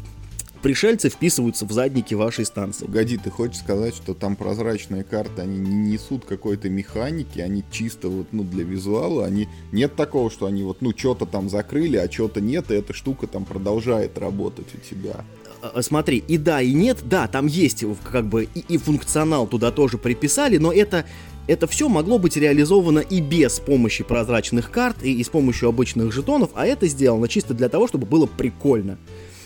[0.62, 2.86] пришельцы вписываются в задники вашей станции.
[2.86, 8.08] Погоди, ты хочешь сказать, что там прозрачные карты, они не несут какой-то механики, они чисто
[8.08, 9.46] вот, ну, для визуала, они...
[9.72, 13.26] Нет такого, что они вот, ну, что-то там закрыли, а что-то нет, и эта штука
[13.26, 15.24] там продолжает работать у тебя.
[15.64, 19.46] А, а, смотри, и да, и нет, да, там есть как бы и, и функционал
[19.46, 21.06] туда тоже приписали, но это
[21.46, 26.12] это все могло быть реализовано и без помощи прозрачных карт, и, и с помощью обычных
[26.12, 28.98] жетонов, а это сделано чисто для того, чтобы было прикольно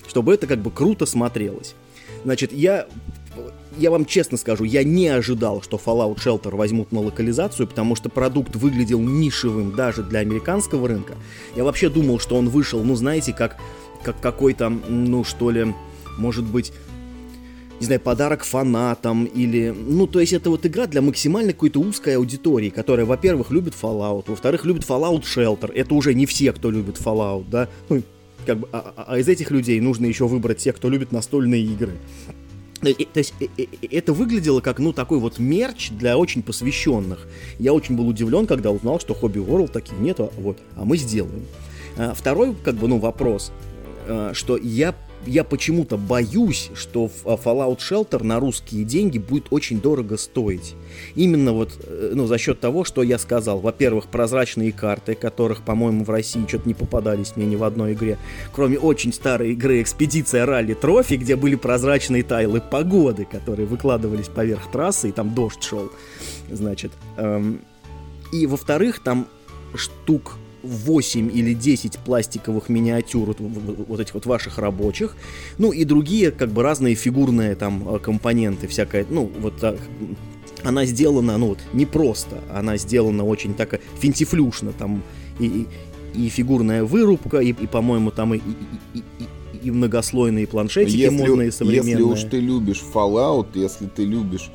[0.08, 1.74] чтобы это как бы круто смотрелось.
[2.24, 2.86] Значит, я
[3.76, 8.08] я вам честно скажу, я не ожидал, что Fallout Shelter возьмут на локализацию, потому что
[8.08, 11.14] продукт выглядел нишевым даже для американского рынка.
[11.54, 13.58] Я вообще думал, что он вышел, ну, знаете, как,
[14.02, 15.72] как какой-то, ну, что ли,
[16.18, 16.72] может быть,
[17.80, 19.70] не знаю, подарок фанатам или...
[19.70, 24.24] Ну, то есть это вот игра для максимально какой-то узкой аудитории, которая, во-первых, любит Fallout,
[24.26, 25.72] во-вторых, любит Fallout Shelter.
[25.72, 27.68] Это уже не все, кто любит Fallout, да?
[27.88, 28.02] Ну,
[28.46, 31.62] как бы, а, а, а из этих людей нужно еще выбрать тех, кто любит настольные
[31.62, 31.92] игры.
[32.82, 37.28] Э, то есть э, э, это выглядело как, ну, такой вот мерч для очень посвященных.
[37.58, 41.44] Я очень был удивлен, когда узнал, что Hobby World таких нету, вот, а мы сделаем.
[42.14, 43.50] Второй, как бы, ну, вопрос,
[44.32, 44.94] что я
[45.26, 50.74] я почему-то боюсь, что а, Fallout Shelter на русские деньги будет очень дорого стоить.
[51.14, 53.60] Именно вот э, ну, за счет того, что я сказал.
[53.60, 58.18] Во-первых, прозрачные карты, которых, по-моему, в России что-то не попадались мне ни в одной игре.
[58.52, 64.70] Кроме очень старой игры Экспедиция Ралли Трофи, где были прозрачные тайлы погоды, которые выкладывались поверх
[64.70, 65.90] трассы, и там дождь шел.
[66.50, 66.92] Значит.
[67.16, 67.60] Эм...
[68.30, 69.26] И во-вторых, там
[69.74, 75.16] штук 8 или 10 пластиковых миниатюр вот, вот этих вот ваших рабочих,
[75.58, 79.62] ну и другие как бы разные фигурные там э, компоненты, всякая, ну вот
[80.64, 85.02] она сделана, ну вот, не просто, она сделана очень так финтифлюшно, там
[85.38, 85.46] и,
[86.14, 89.02] и, и фигурная вырубка, и, и по-моему, там и, и, и,
[89.62, 91.92] и многослойные планшетики если, модные современные.
[91.92, 94.50] Если уж ты любишь Fallout, если ты любишь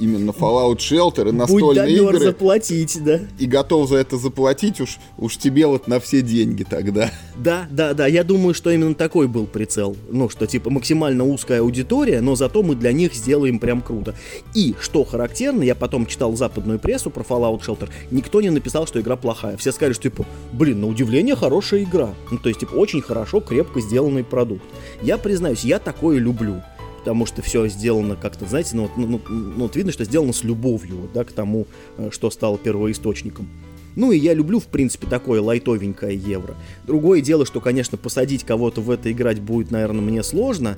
[0.00, 2.18] именно Fallout Shelter и настольные Будь игры.
[2.18, 3.20] заплатить, да.
[3.38, 7.10] И готов за это заплатить уж, уж тебе вот на все деньги тогда.
[7.36, 9.96] Да, да, да, я думаю, что именно такой был прицел.
[10.10, 14.14] Ну, что типа максимально узкая аудитория, но зато мы для них сделаем прям круто.
[14.54, 19.00] И, что характерно, я потом читал западную прессу про Fallout Shelter, никто не написал, что
[19.00, 19.56] игра плохая.
[19.56, 22.14] Все сказали, что типа, блин, на удивление хорошая игра.
[22.30, 24.64] Ну, то есть, типа, очень хорошо, крепко сделанный продукт.
[25.02, 26.62] Я признаюсь, я такое люблю
[27.08, 30.44] потому что все сделано как-то, знаете, ну, ну, ну, ну вот видно, что сделано с
[30.44, 31.66] любовью, да, к тому,
[31.96, 33.48] э, что стало первоисточником.
[33.96, 36.54] Ну и я люблю, в принципе, такое лайтовенькое евро.
[36.86, 40.76] Другое дело, что, конечно, посадить кого-то в это играть будет, наверное, мне сложно,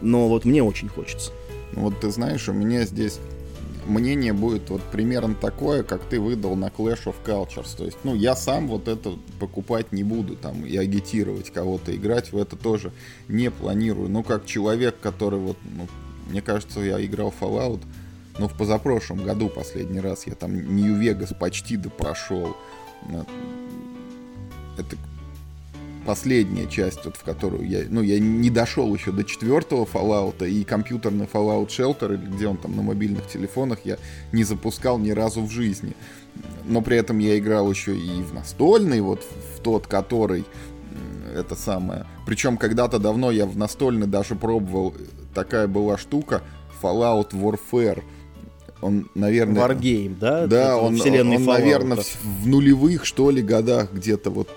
[0.00, 1.32] но вот мне очень хочется.
[1.74, 3.18] Вот ты знаешь, у меня здесь
[3.86, 7.76] мнение будет вот примерно такое, как ты выдал на Clash of Cultures.
[7.76, 12.32] То есть, ну, я сам вот это покупать не буду там и агитировать кого-то играть
[12.32, 12.92] в это тоже
[13.28, 14.08] не планирую.
[14.08, 15.86] Ну, как человек, который вот, ну,
[16.28, 17.80] мне кажется, я играл Fallout,
[18.38, 22.56] ну, в позапрошлом году последний раз я там Нью-Вегас почти до прошел.
[24.76, 24.96] Это
[26.06, 30.64] последняя часть, вот, в которую я, ну, я не дошел еще до четвертого Fallout, и
[30.64, 33.98] компьютерный Fallout Shelter, или где он там на мобильных телефонах, я
[34.32, 35.94] не запускал ни разу в жизни.
[36.64, 39.22] Но при этом я играл еще и в настольный, вот
[39.56, 40.44] в тот, который
[41.34, 44.94] это самое, Причем когда-то давно я в настольный даже пробовал,
[45.34, 46.42] такая была штука,
[46.82, 48.02] Fallout Warfare.
[48.80, 49.66] Он, наверное...
[49.66, 50.46] Wargame, да?
[50.46, 54.48] Да, он, он, он наверное, в, в нулевых, что ли, годах где-то вот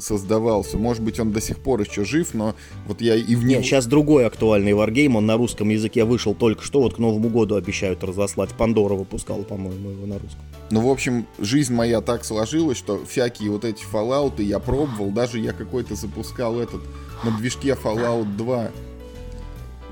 [0.00, 0.78] создавался.
[0.78, 2.54] Может быть, он до сих пор еще жив, но
[2.86, 3.60] вот я и в него...
[3.60, 7.28] Нет, сейчас другой актуальный варгейм, он на русском языке вышел только что, вот к Новому
[7.28, 8.50] году обещают разослать.
[8.50, 10.40] Пандора выпускал, по-моему, его на русском.
[10.70, 15.38] Ну, в общем, жизнь моя так сложилась, что всякие вот эти Fallout я пробовал, даже
[15.38, 16.80] я какой-то запускал этот
[17.24, 18.70] на движке Fallout 2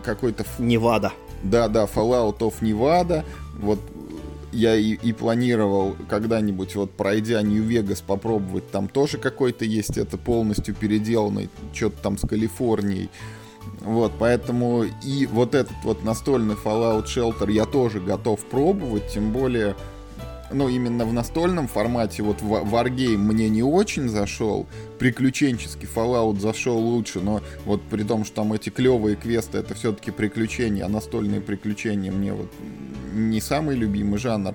[0.05, 0.47] какой-то...
[0.59, 1.13] Невада.
[1.43, 3.25] Да, да, Fallout of Nevada.
[3.61, 3.79] Вот
[4.53, 8.71] я и, и планировал когда-нибудь, вот пройдя Нью-Вегас, попробовать.
[8.71, 13.11] Там тоже какой-то есть, это полностью переделанный, что-то там с Калифорнией.
[13.81, 19.77] Вот, поэтому и вот этот вот настольный Fallout Shelter я тоже готов пробовать, тем более
[20.53, 24.67] ну, именно в настольном формате, вот Wargame мне не очень зашел,
[24.99, 30.11] приключенческий Fallout зашел лучше, но вот при том, что там эти клевые квесты, это все-таки
[30.11, 32.53] приключения, а настольные приключения мне вот
[33.13, 34.55] не самый любимый жанр.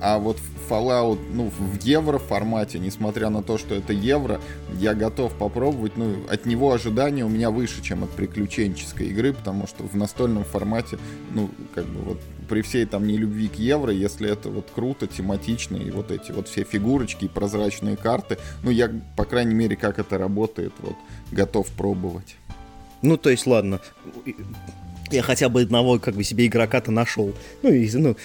[0.00, 4.40] А вот Fallout, ну, в евро формате, несмотря на то, что это евро,
[4.78, 5.96] я готов попробовать.
[5.96, 10.44] Ну, от него ожидания у меня выше, чем от приключенческой игры, потому что в настольном
[10.44, 10.98] формате,
[11.34, 15.76] ну, как бы вот при всей там нелюбви к евро, если это вот круто, тематично,
[15.76, 19.98] и вот эти вот все фигурочки и прозрачные карты, ну, я, по крайней мере, как
[19.98, 20.96] это работает, вот,
[21.30, 22.36] готов пробовать.
[23.02, 23.80] Ну, то есть, ладно,
[25.10, 27.32] я хотя бы одного как бы себе игрока-то нашел.
[27.62, 28.16] Ну, и, ну,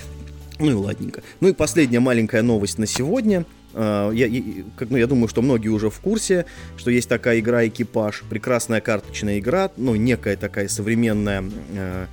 [0.60, 1.22] ну и ладненько.
[1.40, 3.46] Ну и последняя маленькая новость на сегодня.
[3.74, 6.46] А, я, я, как, ну, я думаю, что многие уже в курсе,
[6.78, 8.24] что есть такая игра «Экипаж».
[8.30, 11.44] Прекрасная карточная игра, ну, некая такая современная
[11.76, 12.06] э,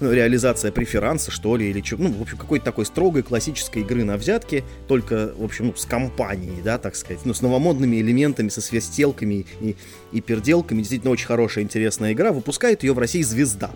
[0.00, 4.04] ну, реализация преферанса, что ли, или что, ну, в общем, какой-то такой строгой классической игры
[4.04, 8.48] на взятке, только, в общем, ну, с компанией, да, так сказать, ну, с новомодными элементами,
[8.48, 9.76] со свистелками и,
[10.12, 10.78] и переделками.
[10.78, 12.32] Действительно, очень хорошая, интересная игра.
[12.32, 13.70] Выпускает ее в России «Звезда».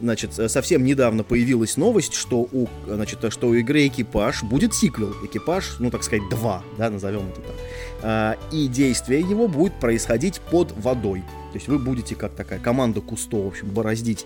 [0.00, 5.14] Значит, совсем недавно появилась новость, что у, значит, что у игры «Экипаж» будет сиквел.
[5.24, 7.54] «Экипаж», ну, так сказать, 2, да, назовем это так.
[8.02, 11.22] А, и действие его будет происходить под водой.
[11.52, 14.24] То есть вы будете как такая команда Кусто, в общем, бороздить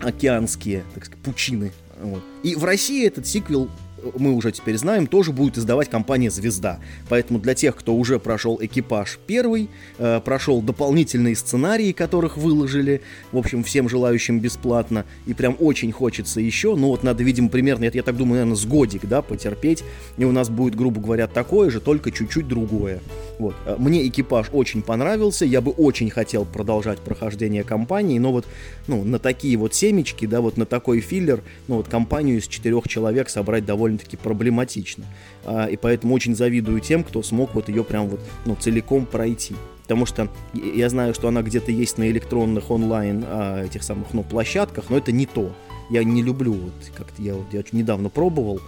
[0.00, 1.72] океанские, так сказать, пучины.
[2.00, 2.22] Вот.
[2.42, 3.68] И в России этот сиквел
[4.16, 6.80] мы уже теперь знаем, тоже будет издавать компания «Звезда».
[7.08, 13.38] Поэтому для тех, кто уже прошел экипаж первый, э, прошел дополнительные сценарии, которых выложили, в
[13.38, 17.90] общем, всем желающим бесплатно, и прям очень хочется еще, ну вот надо, видимо, примерно, я,
[17.92, 19.84] я так думаю, наверное, с годик, да, потерпеть,
[20.16, 23.00] и у нас будет, грубо говоря, такое же, только чуть-чуть другое.
[23.38, 23.54] Вот.
[23.66, 28.46] Э, мне экипаж очень понравился, я бы очень хотел продолжать прохождение кампании, но вот,
[28.86, 32.88] ну, на такие вот семечки, да, вот на такой филлер, ну вот компанию из четырех
[32.88, 35.04] человек собрать довольно довольно-таки проблематично.
[35.44, 39.54] А, и поэтому очень завидую тем, кто смог вот ее прям вот, ну, целиком пройти.
[39.82, 44.22] Потому что я знаю, что она где-то есть на электронных онлайн а, этих самых, ну,
[44.22, 45.52] площадках, но это не то.
[45.90, 48.60] Я не люблю, вот, как-то я, вот, я недавно пробовал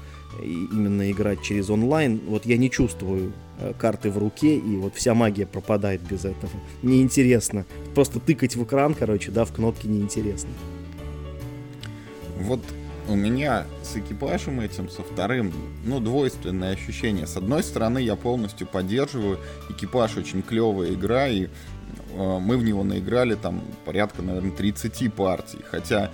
[0.42, 5.12] именно играть через онлайн, вот я не чувствую э, карты в руке, и вот вся
[5.12, 6.52] магия пропадает без этого.
[6.83, 7.66] Неинтересно.
[7.94, 10.50] Просто тыкать в экран, короче, да, в кнопки неинтересно.
[12.38, 12.61] Вот
[13.11, 15.53] у меня с экипажем этим, со вторым,
[15.85, 17.27] ну, двойственное ощущение.
[17.27, 19.38] С одной стороны, я полностью поддерживаю.
[19.68, 21.49] Экипаж очень клевая игра, и э,
[22.14, 25.59] мы в него наиграли там порядка, наверное, 30 партий.
[25.68, 26.11] Хотя,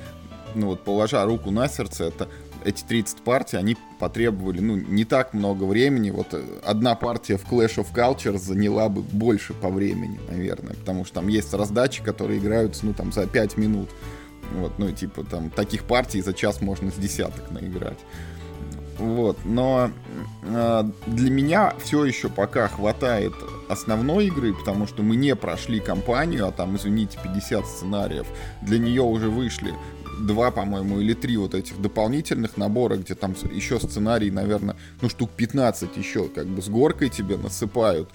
[0.55, 2.31] ну вот, положа руку на сердце, это
[2.65, 6.11] эти 30 партий, они потребовали, ну, не так много времени.
[6.11, 11.05] Вот э, одна партия в Clash of Cultures заняла бы больше по времени, наверное, потому
[11.05, 13.91] что там есть раздачи, которые играются, ну, там, за 5 минут.
[14.53, 17.99] Вот, ну, типа, там, таких партий за час можно с десяток наиграть.
[18.99, 19.91] Вот, но
[20.43, 23.35] э, для меня все еще пока хватает
[23.69, 28.27] основной игры, потому что мы не прошли кампанию, а там, извините, 50 сценариев.
[28.63, 29.75] Для нее уже вышли
[30.19, 35.31] два, по-моему, или три вот этих дополнительных набора, где там еще сценарий, наверное, ну, штук
[35.37, 38.09] 15 еще как бы с горкой тебе насыпают.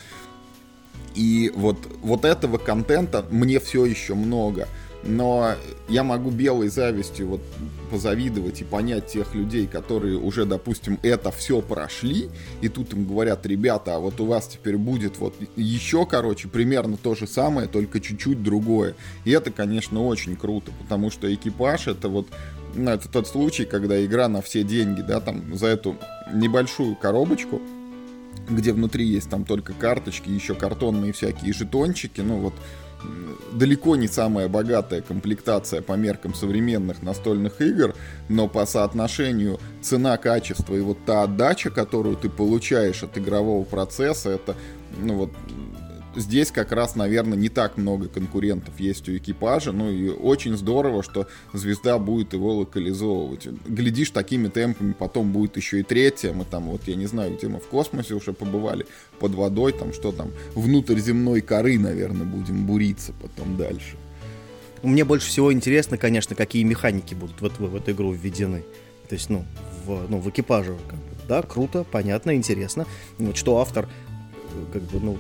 [1.13, 4.67] И вот, вот этого контента мне все еще много
[5.04, 5.56] но
[5.90, 7.42] я могу белой завистью вот
[7.90, 12.30] позавидовать и понять тех людей, которые уже, допустим, это все прошли,
[12.62, 16.98] и тут им говорят, ребята, а вот у вас теперь будет вот еще, короче, примерно
[16.98, 18.96] то же самое, только чуть-чуть другое.
[19.26, 22.28] И это, конечно, очень круто, потому что экипаж это вот,
[22.76, 25.98] ну, это тот случай, когда игра на все деньги, да, там, за эту
[26.34, 27.62] небольшую коробочку,
[28.50, 32.54] где внутри есть там только карточки, еще картонные всякие жетончики, ну вот
[33.52, 37.96] далеко не самая богатая комплектация по меркам современных настольных игр,
[38.30, 44.56] но по соотношению цена-качество и вот та отдача, которую ты получаешь от игрового процесса, это,
[45.00, 45.32] ну вот,
[46.15, 51.04] здесь как раз, наверное, не так много конкурентов есть у экипажа, ну и очень здорово,
[51.04, 53.47] что звезда будет его локализовывать.
[53.67, 57.47] Глядишь, такими темпами потом будет еще и третья, мы там, вот я не знаю, где
[57.47, 58.86] мы в космосе уже побывали,
[59.19, 63.97] под водой, там что там, внутрь земной коры, наверное, будем буриться потом дальше.
[64.84, 68.63] Мне больше всего интересно, конечно, какие механики будут в, в, в эту игру введены.
[69.08, 69.45] То есть, ну,
[69.86, 70.76] в, ну, в экипаже.
[71.28, 72.88] Да, круто, понятно, интересно.
[73.19, 73.88] Вот что автор
[74.54, 75.17] э, как бы, ну,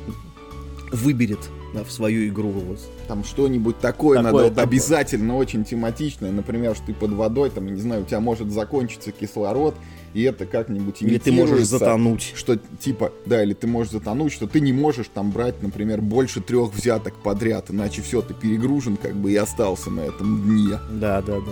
[0.91, 1.39] выберет
[1.73, 2.49] да, в свою игру.
[2.49, 2.79] Вот.
[3.07, 4.63] Там что-нибудь такое, такое надо такое.
[4.63, 6.31] обязательно очень тематичное.
[6.31, 9.75] Например, что ты под водой, там, не знаю, у тебя может закончиться кислород,
[10.13, 12.33] и это как-нибудь Или ты можешь затонуть.
[12.35, 16.41] Что типа, да, или ты можешь затонуть, что ты не можешь там брать, например, больше
[16.41, 20.77] трех взяток подряд, иначе все, ты перегружен как бы и остался на этом дне.
[20.91, 21.51] Да, да, да.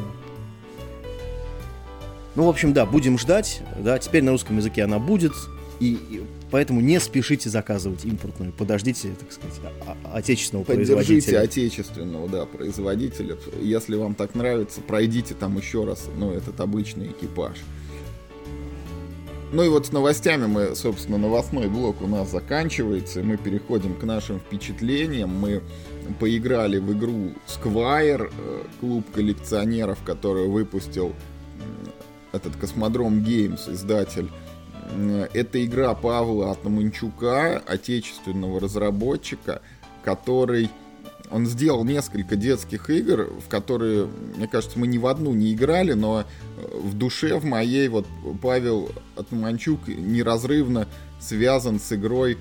[2.35, 3.61] Ну, в общем, да, будем ждать.
[3.79, 5.33] Да, теперь на русском языке она будет.
[5.79, 8.51] И, поэтому не спешите заказывать импортную.
[8.51, 9.55] Подождите, так сказать,
[10.13, 11.39] отечественного Поддержите производителя.
[11.39, 13.37] отечественного, да, производителя.
[13.61, 17.57] Если вам так нравится, пройдите там еще раз, ну, этот обычный экипаж.
[19.51, 23.95] Ну и вот с новостями мы, собственно, новостной блок у нас заканчивается, и мы переходим
[23.95, 25.29] к нашим впечатлениям.
[25.29, 25.63] Мы
[26.19, 31.13] поиграли в игру Squire, э, клуб коллекционеров, который выпустил
[32.31, 34.29] этот Космодром Games, издатель
[35.33, 39.61] это игра Павла Атаманчука, отечественного разработчика,
[40.03, 40.69] который...
[41.31, 45.93] Он сделал несколько детских игр, в которые, мне кажется, мы ни в одну не играли,
[45.93, 48.07] но э, в душе в моей вот
[48.41, 50.87] Павел Атаманчук неразрывно
[51.19, 52.39] связан с игрой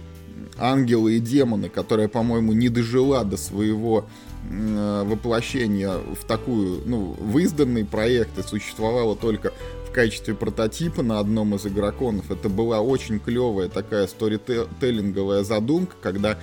[0.57, 4.07] «Ангелы и демоны», которая, по-моему, не дожила до своего
[4.49, 9.53] э, воплощения в такую, ну, в изданный проект и существовала только
[9.99, 12.31] качестве прототипа на одном из игроконов.
[12.31, 16.39] Это была очень клевая такая сторителлинговая задумка, когда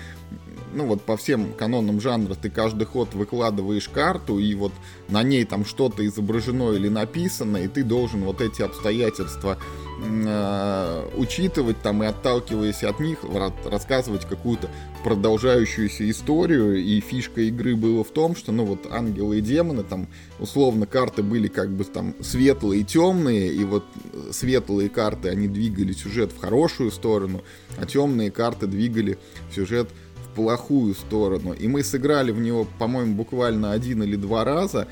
[0.74, 4.74] ну вот по всем канонам жанра ты каждый ход выкладываешь карту, и вот
[5.08, 9.58] на ней там что-то изображено или написано, и ты должен вот эти обстоятельства
[10.04, 13.20] э, учитывать там и отталкиваясь от них
[13.66, 14.70] рассказывать какую-то
[15.04, 16.84] продолжающуюся историю.
[16.84, 20.08] И фишка игры была в том что ну вот ангелы и демоны там
[20.40, 23.86] условно карты были как бы там светлые и темные и вот
[24.32, 27.42] светлые карты они двигали сюжет в хорошую сторону
[27.78, 29.18] а темные карты двигали
[29.54, 29.90] сюжет
[30.26, 31.54] в плохую сторону.
[31.54, 34.88] И мы сыграли в него по-моему буквально один или два раза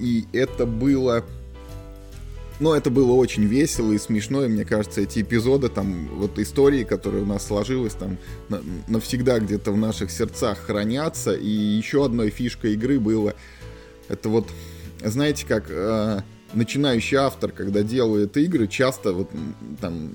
[0.00, 1.24] и это было
[2.60, 6.84] но это было очень весело и смешно, и мне кажется, эти эпизоды, там, вот истории,
[6.84, 8.18] которые у нас сложилась, там,
[8.86, 11.32] навсегда где-то в наших сердцах хранятся.
[11.32, 13.34] И еще одной фишкой игры было,
[14.08, 14.46] это вот,
[15.02, 16.20] знаете, как э,
[16.52, 19.30] начинающий автор, когда делает игры, часто вот
[19.80, 20.12] там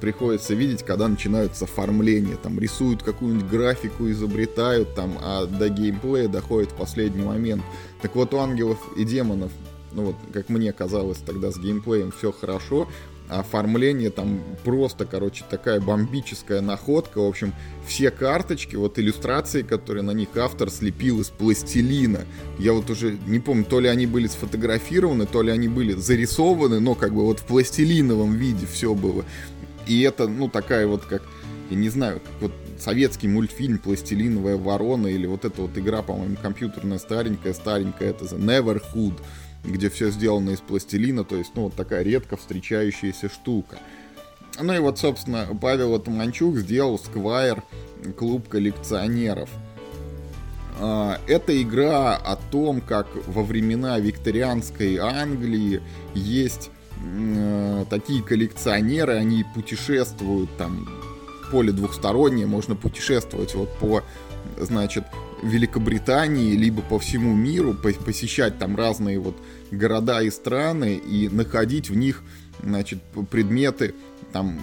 [0.00, 6.72] приходится видеть, когда начинаются оформления, там рисуют какую-нибудь графику, изобретают, там, а до геймплея доходит
[6.72, 7.62] в последний момент.
[8.02, 9.52] Так вот, у ангелов и демонов
[9.92, 12.88] ну вот, как мне казалось тогда с геймплеем все хорошо,
[13.28, 17.18] а оформление там просто, короче, такая бомбическая находка.
[17.20, 17.52] В общем,
[17.86, 22.20] все карточки, вот иллюстрации, которые на них автор слепил из пластилина.
[22.58, 26.80] Я вот уже не помню, то ли они были сфотографированы, то ли они были зарисованы,
[26.80, 29.24] но как бы вот в пластилиновом виде все было.
[29.86, 31.22] И это, ну, такая вот как,
[31.70, 36.36] я не знаю, как вот советский мультфильм «Пластилиновая ворона» или вот эта вот игра, по-моему,
[36.40, 39.14] компьютерная старенькая-старенькая, это The Neverhood
[39.64, 43.78] где все сделано из пластилина, то есть, ну, вот такая редко встречающаяся штука.
[44.60, 47.62] Ну и вот, собственно, Павел Атаманчук сделал Сквайр
[48.16, 49.48] клуб коллекционеров.
[50.80, 55.80] А, это игра о том, как во времена викторианской Англии
[56.14, 56.70] есть
[57.04, 60.88] э, такие коллекционеры, они путешествуют там
[61.50, 64.02] поле двухстороннее, можно путешествовать вот по,
[64.56, 65.04] значит,
[65.42, 69.36] Великобритании, либо по всему миру, посещать там разные вот
[69.70, 72.22] города и страны и находить в них,
[72.62, 73.94] значит, предметы
[74.32, 74.58] там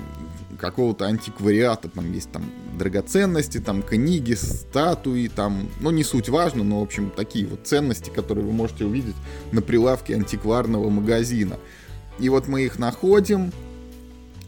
[0.60, 2.44] какого-то антиквариата, там есть там
[2.78, 8.10] драгоценности, там книги, статуи, там, ну не суть важно, но в общем такие вот ценности,
[8.10, 9.16] которые вы можете увидеть
[9.52, 11.58] на прилавке антикварного магазина.
[12.20, 13.52] И вот мы их находим,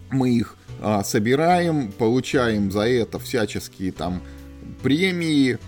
[0.09, 4.21] мы их а, собираем, получаем за это всяческие там
[4.81, 5.59] премии,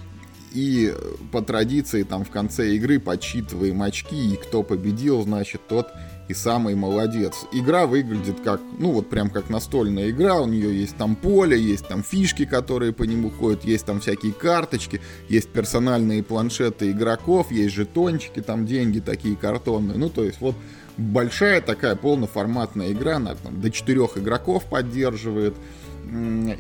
[0.54, 0.94] и
[1.32, 5.88] по традиции там в конце игры подсчитываем очки, и кто победил, значит, тот
[6.30, 7.46] и самый молодец.
[7.52, 11.88] Игра выглядит как, ну вот прям как настольная игра, у нее есть там поле, есть
[11.88, 17.74] там фишки, которые по нему ходят, есть там всякие карточки, есть персональные планшеты игроков, есть
[17.74, 20.56] жетончики, там деньги такие картонные, ну то есть вот
[20.98, 25.56] большая такая полноформатная игра, она там до четырех игроков поддерживает,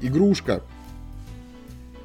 [0.01, 0.63] игрушка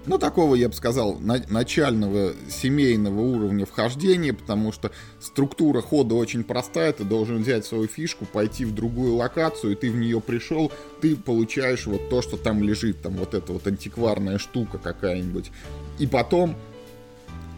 [0.06, 4.90] ну, такого, я бы сказал, на- начального семейного уровня вхождения, потому что
[5.20, 9.90] структура хода очень простая, ты должен взять свою фишку, пойти в другую локацию, и ты
[9.90, 14.38] в нее пришел, ты получаешь вот то, что там лежит, там вот эта вот антикварная
[14.38, 15.50] штука какая-нибудь,
[15.98, 16.56] и потом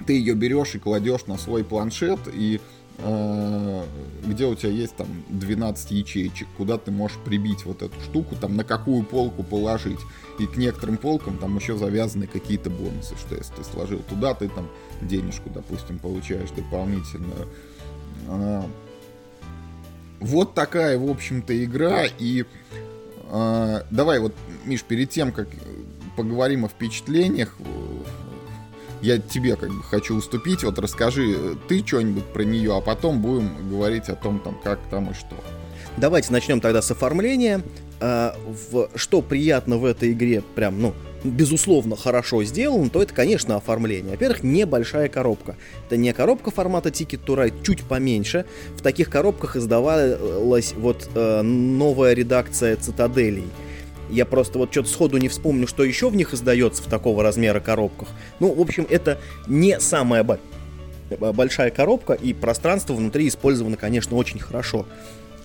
[0.06, 2.60] ты ее берешь и кладешь на свой планшет, и
[2.98, 8.56] где у тебя есть там 12 ячеечек, куда ты можешь прибить вот эту штуку, там
[8.56, 10.00] на какую полку положить.
[10.38, 14.48] И к некоторым полкам там еще завязаны какие-то бонусы, что если ты сложил туда, ты
[14.48, 14.68] там
[15.02, 17.48] денежку, допустим, получаешь дополнительную.
[18.28, 18.66] А,
[20.20, 22.04] вот такая, в общем-то, игра.
[22.18, 22.44] И
[23.30, 24.34] а, давай вот,
[24.64, 25.48] Миш, перед тем, как
[26.16, 27.56] поговорим о впечатлениях,
[29.02, 30.64] я тебе как бы хочу уступить.
[30.64, 35.10] Вот расскажи ты что-нибудь про нее, а потом будем говорить о том, там, как там
[35.10, 35.36] и что.
[35.96, 37.62] Давайте начнем тогда с оформления.
[37.98, 38.36] А,
[38.70, 40.94] в, что приятно в этой игре, прям, ну,
[41.24, 44.12] безусловно, хорошо сделано, то это, конечно, оформление.
[44.12, 45.56] Во-первых, небольшая коробка.
[45.86, 48.44] Это не коробка формата Ticket to Ride, чуть поменьше.
[48.76, 53.48] В таких коробках издавалась вот э, новая редакция Цитаделей.
[54.10, 57.60] Я просто вот что-то сходу не вспомню, что еще в них издается в такого размера
[57.60, 58.08] коробках.
[58.40, 60.24] Ну, в общем, это не самая
[61.08, 64.86] большая коробка, и пространство внутри использовано, конечно, очень хорошо.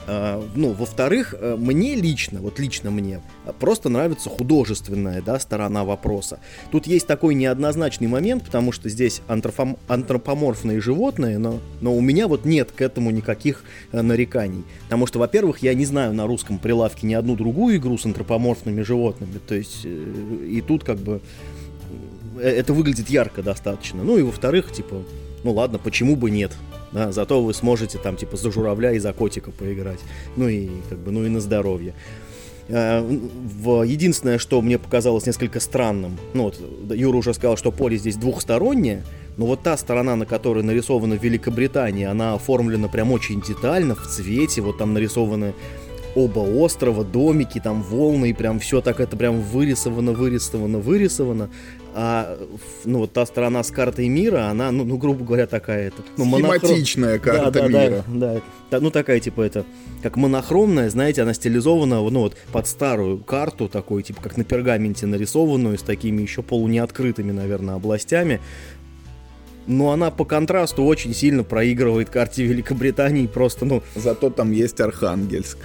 [0.08, 3.22] А, ну, во-вторых, э, мне лично, вот лично мне,
[3.60, 6.40] просто нравится художественная, да, сторона вопроса.
[6.72, 12.28] Тут есть такой неоднозначный момент, потому что здесь антропом- антропоморфные животные, но, но у меня
[12.28, 14.64] вот нет к этому никаких э, нареканий.
[14.84, 18.82] Потому что, во-первых, я не знаю на русском прилавке ни одну другую игру с антропоморфными
[18.82, 21.22] животными, то есть э, и тут как бы
[22.42, 24.04] это выглядит ярко достаточно.
[24.04, 25.04] Ну и во-вторых, типа,
[25.44, 26.52] ну ладно, почему бы нет?
[26.92, 30.00] Да, зато вы сможете там типа за журавля и за котика поиграть.
[30.36, 31.94] Ну и как бы, ну и на здоровье.
[32.70, 36.60] А, в, единственное, что мне показалось несколько странным, ну вот
[36.94, 39.04] Юра уже сказал, что поле здесь двухстороннее,
[39.38, 44.62] но вот та сторона, на которой нарисована Великобритания, она оформлена прям очень детально, в цвете,
[44.62, 45.54] вот там нарисованы
[46.16, 51.50] оба острова, домики, там волны, и прям все так это прям вырисовано, вырисовано, вырисовано.
[51.94, 52.38] А
[52.86, 56.02] ну вот та сторона с картой мира, она, ну, ну грубо говоря, такая это.
[56.18, 57.36] Ну, Схематичная монохром...
[57.36, 58.04] карта да, да, мира.
[58.08, 59.66] Да, да, ну такая типа это,
[60.02, 65.06] как монохромная, знаете, она стилизована, ну вот под старую карту, такой типа как на пергаменте
[65.06, 68.40] нарисованную, с такими еще полунеоткрытыми, наверное, областями.
[69.68, 73.84] Но она по контрасту очень сильно проигрывает карте Великобритании, просто, ну...
[73.96, 75.60] Зато там есть Архангельск.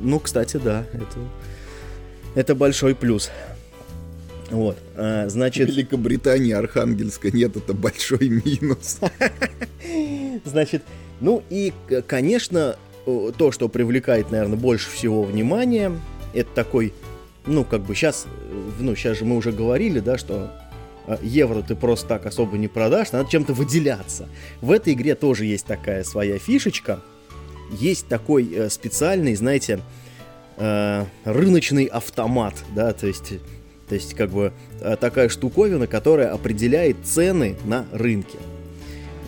[0.00, 1.18] Ну, кстати, да, это,
[2.36, 3.30] это большой плюс.
[4.50, 5.68] Вот, а, значит...
[5.68, 8.98] Великобритании Архангельска нет, это большой минус.
[10.44, 10.82] Значит,
[11.20, 11.72] ну и,
[12.06, 15.92] конечно, то, что привлекает, наверное, больше всего внимания,
[16.34, 16.92] это такой,
[17.46, 18.26] ну, как бы сейчас,
[18.78, 20.50] ну, сейчас же мы уже говорили, да, что
[21.06, 24.28] а, евро ты просто так особо не продашь, надо чем-то выделяться.
[24.60, 27.00] В этой игре тоже есть такая своя фишечка.
[27.70, 29.80] Есть такой э, специальный, знаете,
[30.56, 33.34] э, рыночный автомат, да, то есть
[33.88, 38.38] то есть, как бы, э, такая штуковина, которая определяет цены на рынке.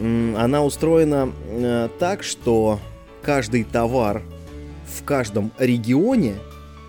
[0.01, 2.81] Она устроена э, так, что
[3.23, 4.23] каждый товар
[4.87, 6.35] в каждом регионе,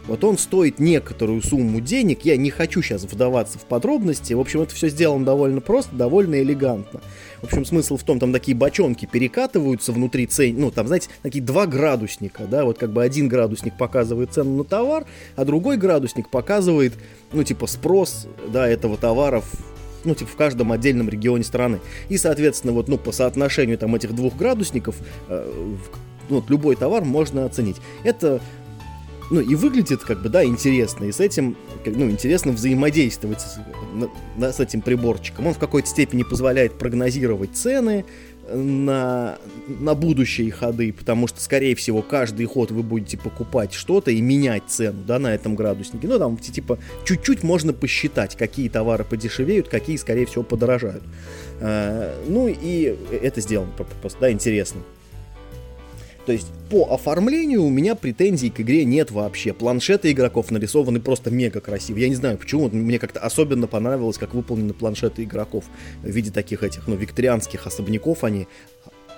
[0.08, 2.24] вот он стоит некоторую сумму денег.
[2.24, 4.34] Я не хочу сейчас вдаваться в подробности.
[4.34, 7.02] В общем, это все сделано довольно просто, довольно элегантно.
[7.42, 11.44] В общем, смысл в том, там такие бочонки перекатываются внутри цен, ну, там, знаете, такие
[11.44, 15.06] два градусника, да, вот как бы один градусник показывает цену на товар,
[15.36, 16.94] а другой градусник показывает,
[17.32, 19.44] ну, типа, спрос, да, этого товара
[20.04, 21.80] ну, типа, в каждом отдельном регионе страны.
[22.08, 24.96] И, соответственно, вот, ну, по соотношению там этих двух градусников,
[25.28, 25.76] э,
[26.30, 27.78] ну, вот, любой товар можно оценить.
[28.04, 28.40] Это
[29.30, 33.60] ну, и выглядит, как бы, да, интересно, и с этим, ну, интересно взаимодействовать с,
[34.38, 35.48] на, с этим приборчиком.
[35.48, 38.06] Он в какой-то степени позволяет прогнозировать цены
[38.54, 44.22] на, на будущие ходы, потому что, скорее всего, каждый ход вы будете покупать что-то и
[44.22, 46.08] менять цену, да, на этом градуснике.
[46.08, 51.04] Ну, там, типа, чуть-чуть можно посчитать, какие товары подешевеют, какие, скорее всего, подорожают.
[51.60, 53.72] А, ну, и это сделано
[54.02, 54.82] просто, да, интересно.
[56.28, 59.54] То есть по оформлению у меня претензий к игре нет вообще.
[59.54, 61.98] Планшеты игроков нарисованы просто мега красиво.
[61.98, 65.64] Я не знаю почему, мне как-то особенно понравилось, как выполнены планшеты игроков
[66.04, 68.50] в виде таких этих, ну, викторианских особняков они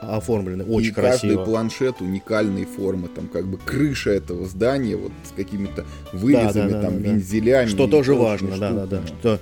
[0.02, 1.36] оформлены очень и красиво.
[1.36, 6.82] каждый планшет уникальной формы, там как бы крыша этого здания вот с какими-то вырезами, да,
[6.82, 7.68] да, там да, вензелями.
[7.70, 9.40] Что тоже важно, да, да, да, что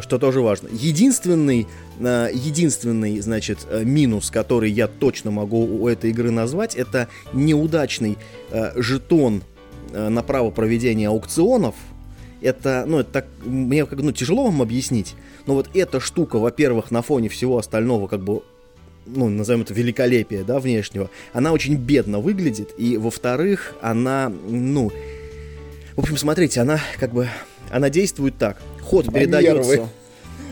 [0.00, 0.68] что тоже важно.
[0.72, 1.66] Единственный,
[1.98, 8.18] э, единственный, значит, э, минус, который я точно могу у этой игры назвать, это неудачный
[8.50, 9.42] э, жетон
[9.90, 11.74] на право проведения аукционов
[12.40, 15.14] это, ну, это так, мне как, ну, тяжело вам объяснить,
[15.46, 18.42] но вот эта штука, во-первых, на фоне всего остального, как бы,
[19.06, 24.92] ну, назовем это великолепие, да, внешнего, она очень бедно выглядит, и, во-вторых, она, ну,
[25.96, 27.28] в общем, смотрите, она, как бы,
[27.70, 28.62] она действует так.
[28.88, 29.88] Ход передается...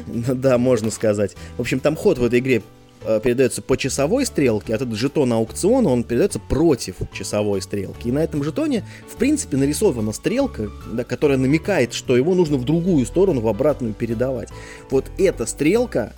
[0.07, 1.35] Да, можно сказать.
[1.57, 2.63] В общем, там ход в этой игре
[3.09, 8.09] Э, передается по часовой стрелке, а этот жетон аукциона, он передается против часовой стрелки.
[8.09, 12.65] И на этом жетоне, в принципе, нарисована стрелка, да, которая намекает, что его нужно в
[12.65, 14.49] другую сторону, в обратную передавать.
[14.91, 16.15] Вот эта стрелка,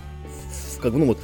[0.80, 1.18] как бы, ну вот,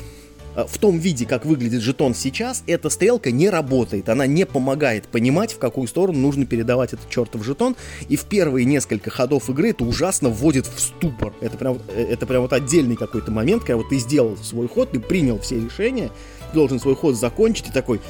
[0.56, 4.08] в том виде, как выглядит жетон сейчас, эта стрелка не работает.
[4.08, 7.76] Она не помогает понимать, в какую сторону нужно передавать этот чертов жетон.
[8.08, 11.32] И в первые несколько ходов игры это ужасно вводит в ступор.
[11.40, 14.92] Это прям, э, это прям вот отдельный какой-то момент, когда вот ты сделал свой ход,
[14.92, 16.10] ты принял все решения,
[16.52, 18.00] должен свой ход закончить и такой,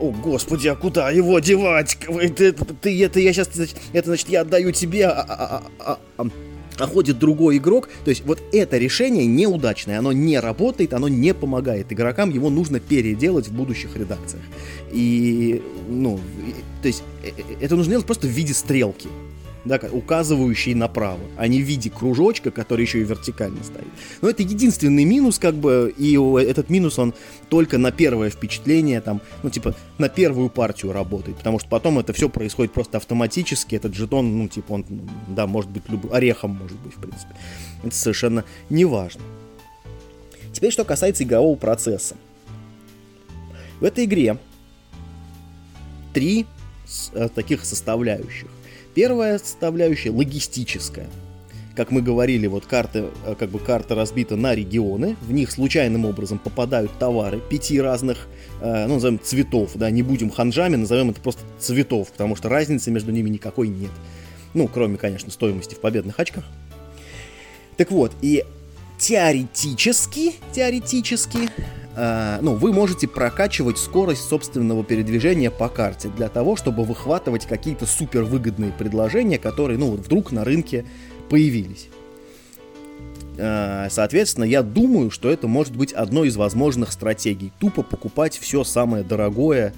[0.00, 1.98] о, господи, а куда его девать?
[2.36, 3.48] Ты, ты это я сейчас,
[3.92, 6.30] это значит, я отдаю тебе, а, а, а, а,
[6.80, 7.88] а ходит другой игрок.
[8.04, 12.80] То есть вот это решение неудачное, оно не работает, оно не помогает игрокам, его нужно
[12.80, 14.42] переделать в будущих редакциях.
[14.92, 16.18] И, ну,
[16.82, 19.08] то есть э, э, это нужно делать просто в виде стрелки
[19.64, 23.88] да, указывающий направо, а не в виде кружочка, который еще и вертикально стоит.
[24.22, 27.14] Но это единственный минус, как бы, и этот минус, он
[27.48, 32.12] только на первое впечатление, там, ну, типа, на первую партию работает, потому что потом это
[32.12, 34.86] все происходит просто автоматически, этот жетон, ну, типа, он,
[35.28, 37.34] да, может быть, любым, орехом может быть, в принципе.
[37.82, 39.22] Это совершенно не важно.
[40.52, 42.16] Теперь, что касается игрового процесса.
[43.80, 44.36] В этой игре
[46.12, 46.46] три
[47.14, 48.49] э, таких составляющих.
[48.94, 51.06] Первая составляющая логистическая.
[51.76, 56.04] Как мы говорили, вот карта, э, как бы карта разбита на регионы, в них случайным
[56.04, 58.26] образом попадают товары пяти разных,
[58.60, 62.90] э, ну, назовем цветов, да, не будем ханжами, назовем это просто цветов, потому что разницы
[62.90, 63.92] между ними никакой нет.
[64.52, 66.44] Ну, кроме, конечно, стоимости в победных очках.
[67.76, 68.44] Так вот, и
[68.98, 71.48] теоретически, теоретически,
[71.96, 77.86] э, ну, вы можете прокачивать скорость собственного передвижения по карте для того, чтобы выхватывать какие-то
[77.86, 80.84] супер выгодные предложения, которые, ну, вдруг на рынке
[81.28, 81.88] появились.
[83.36, 87.52] Э, соответственно, я думаю, что это может быть одной из возможных стратегий.
[87.58, 89.74] Тупо покупать все самое дорогое,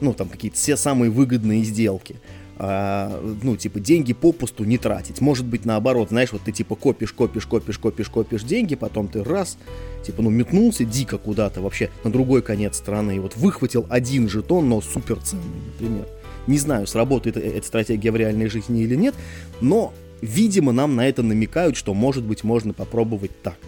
[0.00, 2.16] ну, там какие-то все самые выгодные сделки
[2.58, 5.20] а, ну, типа, деньги попусту не тратить.
[5.20, 9.22] Может быть, наоборот, знаешь, вот ты, типа, копишь, копишь, копишь, копишь, копишь деньги, потом ты
[9.22, 9.58] раз,
[10.04, 14.68] типа, ну, метнулся дико куда-то вообще на другой конец страны, и вот выхватил один жетон,
[14.68, 16.06] но супер ценный, например.
[16.46, 19.14] Не знаю, сработает э, эта стратегия в реальной жизни или нет,
[19.60, 19.92] но,
[20.22, 23.58] видимо, нам на это намекают, что, может быть, можно попробовать так.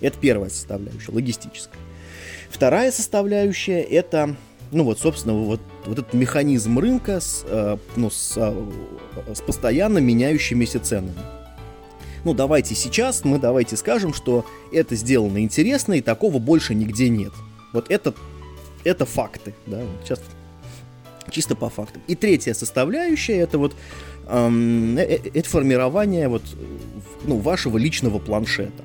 [0.00, 1.78] Это первая составляющая, логистическая.
[2.50, 4.36] Вторая составляющая— это
[4.70, 9.98] ну вот, собственно, вот, вот этот механизм рынка с, э, ну, с, э, с постоянно
[9.98, 11.18] меняющимися ценами.
[12.24, 17.32] Ну, давайте сейчас мы давайте скажем, что это сделано интересно, и такого больше нигде нет.
[17.72, 18.14] Вот это,
[18.84, 20.20] это факты, да, сейчас
[21.30, 22.02] чисто по фактам.
[22.06, 23.74] И третья составляющая, это вот
[24.28, 26.42] эм, э, это формирование вот,
[27.24, 28.84] ну, вашего личного планшета.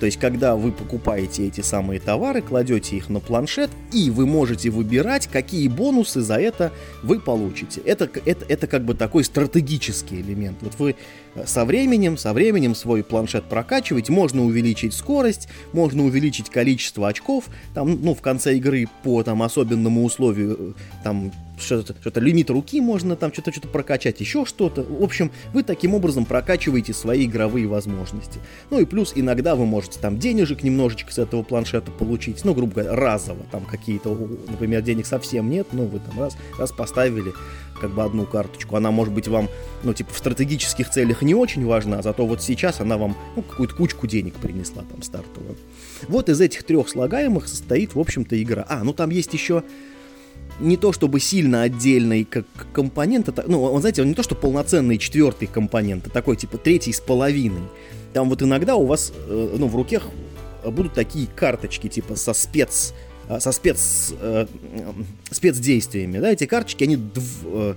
[0.00, 4.70] То есть, когда вы покупаете эти самые товары, кладете их на планшет, и вы можете
[4.70, 6.72] выбирать, какие бонусы за это
[7.02, 7.80] вы получите.
[7.80, 10.58] Это, это, это как бы такой стратегический элемент.
[10.60, 10.96] Вот вы
[11.34, 17.44] э, со временем, со временем свой планшет прокачиваете, можно увеличить скорость, можно увеличить количество очков,
[17.74, 20.72] там, ну, в конце игры по там особенному условию, э,
[21.04, 24.82] там, что-то, что-то лимит руки можно там что-то что-то прокачать, еще что-то.
[24.82, 28.40] В общем, вы таким образом прокачиваете свои игровые возможности.
[28.70, 32.74] Ну и плюс иногда вы можете там денежек немножечко с этого планшета получить, ну, грубо
[32.74, 34.14] говоря, разово, там какие-то,
[34.48, 37.32] например, денег совсем нет, ну, вы там раз, раз поставили
[37.80, 39.48] как бы одну карточку, она может быть вам,
[39.82, 43.74] ну, типа, в стратегических целях не очень важна, зато вот сейчас она вам, ну, какую-то
[43.74, 45.56] кучку денег принесла там стартовую.
[46.08, 48.64] Вот из этих трех слагаемых состоит, в общем-то, игра.
[48.68, 49.62] А, ну там есть еще
[50.60, 54.34] не то чтобы сильно отдельный как компонент, это, ну, он, знаете, он не то, что
[54.34, 57.62] полноценный четвертый компонент, а такой, типа, третий с половиной.
[58.12, 60.04] Там вот иногда у вас, э, ну, в руках
[60.64, 62.94] будут такие карточки, типа, со спец,
[63.28, 64.46] э, со спец, э,
[65.30, 67.74] спецдействиями, да, эти карточки, они дв, э,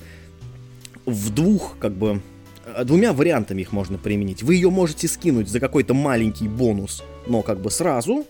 [1.06, 2.22] в двух, как бы,
[2.66, 4.44] э, двумя вариантами их можно применить.
[4.44, 8.26] Вы ее можете скинуть за какой-то маленький бонус, но как бы сразу,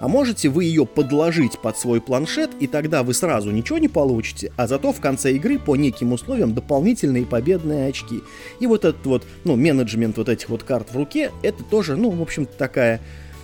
[0.00, 4.52] а можете вы ее подложить под свой планшет, и тогда вы сразу ничего не получите,
[4.56, 8.22] а зато в конце игры по неким условиям дополнительные победные очки.
[8.60, 12.10] И вот этот вот, ну, менеджмент вот этих вот карт в руке, это тоже, ну,
[12.10, 13.00] в общем-то, такая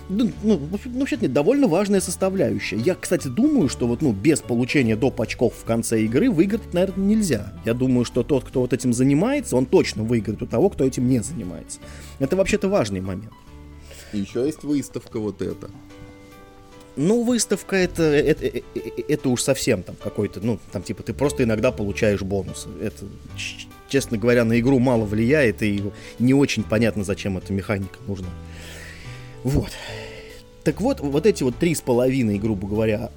[0.09, 0.59] Ну, ну,
[0.97, 2.75] вообще нет, довольно важная составляющая.
[2.75, 5.21] Я, кстати, думаю, что вот, ну, без получения доп.
[5.21, 7.53] очков в конце игры выиграть, наверное, нельзя.
[7.63, 11.07] Я думаю, что тот, кто вот этим занимается, он точно выиграет у того, кто этим
[11.07, 11.79] не занимается.
[12.19, 13.31] Это вообще-то важный момент.
[14.11, 15.69] И еще есть выставка вот эта.
[16.97, 18.61] Ну, выставка это, это, это,
[19.07, 22.67] это уж совсем там какой-то, ну, там типа ты просто иногда получаешь бонусы.
[22.81, 23.05] Это,
[23.87, 25.81] честно говоря, на игру мало влияет, и
[26.19, 28.27] не очень понятно, зачем эта механика нужна.
[29.43, 29.71] Вот.
[30.63, 33.09] Так вот, вот эти вот три с половиной, грубо говоря,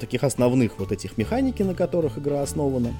[0.00, 2.94] таких основных вот этих механики, на которых игра основана.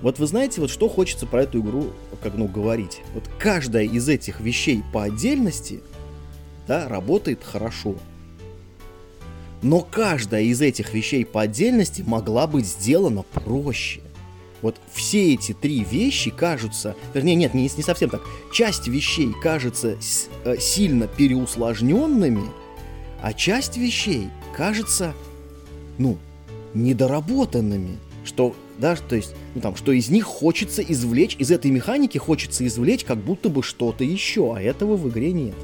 [0.00, 1.92] Вот вы знаете, вот что хочется про эту игру,
[2.22, 3.02] как ну, говорить.
[3.14, 5.80] Вот каждая из этих вещей по отдельности–
[6.66, 7.96] да, работает хорошо.
[9.62, 14.00] Но каждая из этих вещей по отдельности могла быть сделана проще.
[14.62, 18.22] Вот все эти три вещи кажутся, вернее, нет, не, не совсем так.
[18.52, 22.50] Часть вещей кажется с, э, сильно переусложненными,
[23.22, 25.14] а часть вещей кажется,
[25.98, 26.18] ну,
[26.74, 27.98] недоработанными.
[28.24, 32.66] Что, да, то есть, ну там, что из них хочется извлечь, из этой механики хочется
[32.66, 35.54] извлечь как будто бы что-то еще, а этого в игре нет.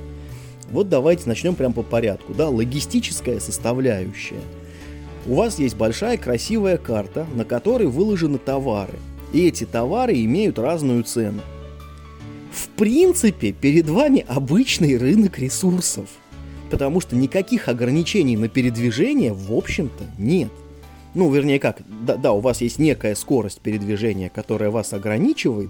[0.72, 2.32] Вот давайте начнем прямо по порядку.
[2.32, 4.40] Да, логистическая составляющая.
[5.26, 8.98] У вас есть большая красивая карта, на которой выложены товары.
[9.32, 11.42] И эти товары имеют разную цену.
[12.50, 16.08] В принципе, перед вами обычный рынок ресурсов.
[16.70, 20.50] Потому что никаких ограничений на передвижение, в общем-то, нет.
[21.14, 25.68] Ну, вернее как, да, да, у вас есть некая скорость передвижения, которая вас ограничивает,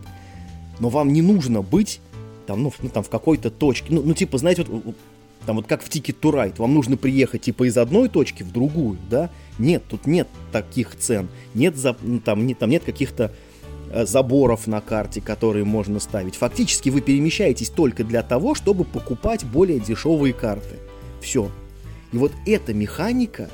[0.78, 2.00] но вам не нужно быть
[2.46, 4.94] там, ну, ну, там в какой-то точке, ну, ну, типа, знаете, вот,
[5.46, 8.52] там вот как в Ticket to Ride, вам нужно приехать типа из одной точки в
[8.52, 9.30] другую, да?
[9.58, 13.32] Нет, тут нет таких цен, нет, за, ну, там, не, там нет каких-то
[13.90, 16.36] э, заборов на карте, которые можно ставить.
[16.36, 20.76] Фактически вы перемещаетесь только для того, чтобы покупать более дешевые карты.
[21.20, 21.50] Все.
[22.12, 23.50] И вот эта механика,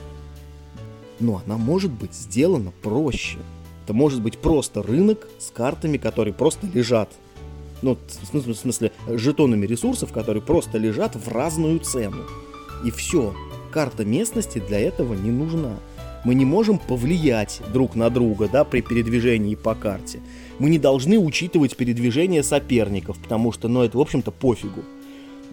[1.21, 3.39] ну, она может быть сделана проще.
[3.85, 7.11] Это может быть просто рынок с картами, которые просто лежат
[7.83, 7.97] ну,
[8.33, 12.25] в смысле, жетонами ресурсов, которые просто лежат в разную цену.
[12.85, 13.35] И все.
[13.71, 15.77] Карта местности для этого не нужна.
[16.25, 20.21] Мы не можем повлиять друг на друга, да, при передвижении по карте.
[20.59, 24.83] Мы не должны учитывать передвижение соперников, потому что, ну, это, в общем-то, пофигу.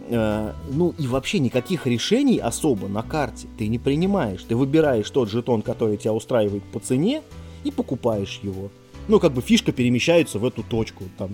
[0.07, 4.43] Э, ну, и вообще никаких решений особо на карте ты не принимаешь.
[4.43, 7.21] Ты выбираешь тот жетон, который тебя устраивает по цене,
[7.63, 8.69] и покупаешь его.
[9.07, 11.03] Ну, как бы фишка перемещается в эту точку.
[11.17, 11.31] Там,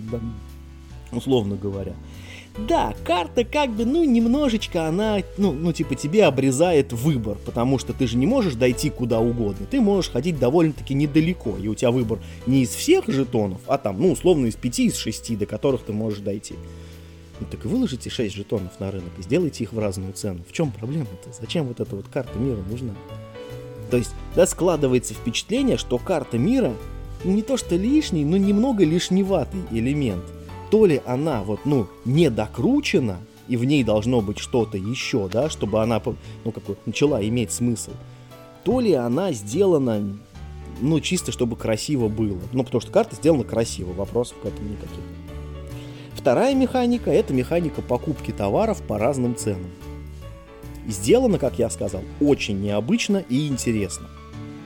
[1.12, 1.94] условно говоря.
[2.68, 7.94] Да, карта как бы, ну, немножечко она, ну, ну, типа, тебе обрезает выбор, потому что
[7.94, 9.66] ты же не можешь дойти куда угодно.
[9.70, 14.00] Ты можешь ходить довольно-таки недалеко, и у тебя выбор не из всех жетонов, а там,
[14.00, 16.54] ну, условно, из пяти, из шести, до которых ты можешь дойти.
[17.40, 20.44] Ну, так и выложите 6 жетонов на рынок и сделайте их в разную цену.
[20.46, 21.32] В чем проблема-то?
[21.40, 22.94] Зачем вот эта вот карта мира нужна?
[23.90, 26.74] То есть, да, складывается впечатление, что карта мира
[27.24, 30.24] не то что лишний, но немного лишневатый элемент–
[30.72, 35.50] то ли она вот, ну, не докручена, и в ней должно быть что-то еще, да,
[35.50, 36.00] чтобы она,
[36.46, 37.90] ну, как бы начала иметь смысл,
[38.64, 40.16] то ли она сделана,
[40.80, 42.38] ну, чисто чтобы красиво было.
[42.54, 45.04] Ну, потому что карта сделана красиво, вопросов к этому никаких.
[46.14, 49.72] Вторая механика– это механика покупки товаров по разным ценам.
[50.88, 54.08] Сделано, как я сказал, очень необычно и интересно.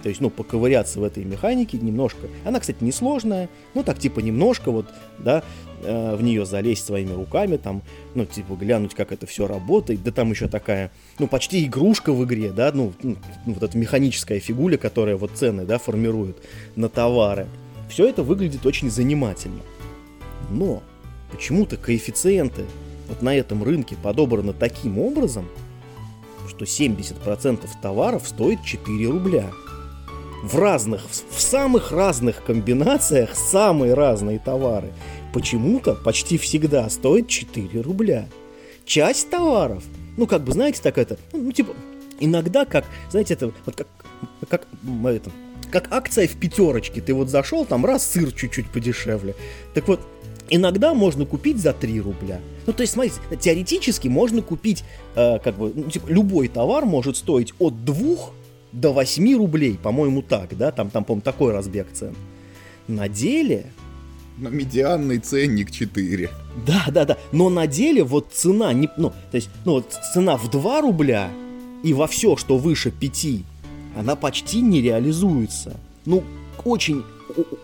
[0.07, 2.29] То есть, ну, поковыряться в этой механике немножко.
[2.45, 4.87] Она, кстати, несложная, ну, так типа немножко вот,
[5.19, 5.43] да,
[5.83, 7.83] э, в нее залезть своими руками, там,
[8.15, 10.05] ну, типа, глянуть, как это все работает.
[10.05, 14.39] Да там еще такая, ну, почти игрушка в игре, да, ну, ну, вот эта механическая
[14.39, 16.37] фигуля, которая вот цены, да, формирует
[16.77, 17.49] на товары.
[17.89, 19.63] Все это выглядит очень занимательно.
[20.51, 20.85] Но
[21.33, 22.65] почему-то коэффициенты
[23.09, 25.49] вот на этом рынке подобраны таким образом,
[26.49, 29.51] что 70% товаров стоит 4 рубля
[30.47, 34.93] в разных, в самых разных комбинациях самые разные товары
[35.33, 38.29] почему-то почти всегда стоят 4 рубля.
[38.85, 39.83] Часть товаров,
[40.17, 41.75] ну как бы знаете, так это, ну типа
[42.21, 43.89] иногда как, знаете, это вот как,
[44.49, 44.67] как
[45.05, 45.31] это,
[45.73, 47.01] как акция в пятерочке.
[47.01, 49.35] Ты вот зашел, там раз сыр чуть-чуть подешевле.
[49.75, 50.01] Так вот,
[50.49, 52.41] иногда можно купить за 3 рубля.
[52.67, 54.85] Ну, то есть, смотрите, теоретически можно купить,
[55.17, 58.31] э, как бы, ну, типа, любой товар может стоить от 2
[58.77, 62.15] до 8 рублей, по-моему, так, да, там, там, по-моему, такой разбег цен.
[62.87, 63.73] На деле...
[64.37, 66.31] На медианный ценник 4.
[66.67, 70.37] Да, да, да, но на деле вот цена, не, ну, то есть, ну, вот цена
[70.37, 71.31] в 2 рубля
[71.83, 73.27] и во все, что выше 5,
[73.97, 75.77] она почти не реализуется.
[76.05, 76.23] Ну,
[76.65, 77.03] очень,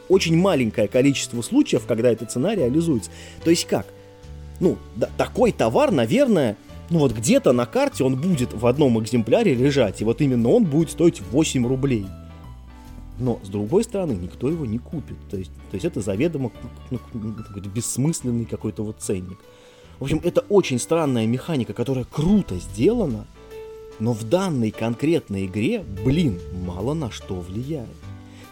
[0.09, 3.11] очень маленькое количество случаев, когда эта цена реализуется.
[3.45, 3.87] То есть как?
[4.61, 6.57] Ну, да, такой товар, наверное,
[6.91, 10.65] ну вот где-то на карте он будет в одном экземпляре лежать, и вот именно он
[10.65, 12.07] будет стоить 8 рублей.
[13.19, 15.17] Но, с другой стороны, никто его не купит.
[15.31, 16.51] То есть, то есть это заведомо
[16.91, 16.99] ну,
[17.75, 19.39] бессмысленный какой-то вот ценник.
[20.01, 23.27] В общем, это очень странная механика, которая круто сделана,
[24.01, 27.89] но в данной конкретной игре, блин, мало на что влияет.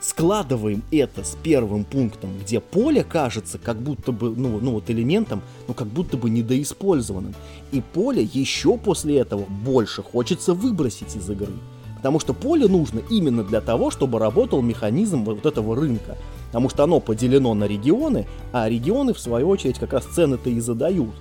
[0.01, 5.43] Складываем это с первым пунктом, где поле кажется как будто бы, ну, ну вот элементом,
[5.69, 7.35] ну как будто бы недоиспользованным.
[7.71, 11.53] И поле еще после этого больше хочется выбросить из игры.
[11.99, 16.17] Потому что поле нужно именно для того, чтобы работал механизм вот этого рынка.
[16.47, 20.61] Потому что оно поделено на регионы, а регионы, в свою очередь, как раз цены-то и
[20.61, 21.15] задают.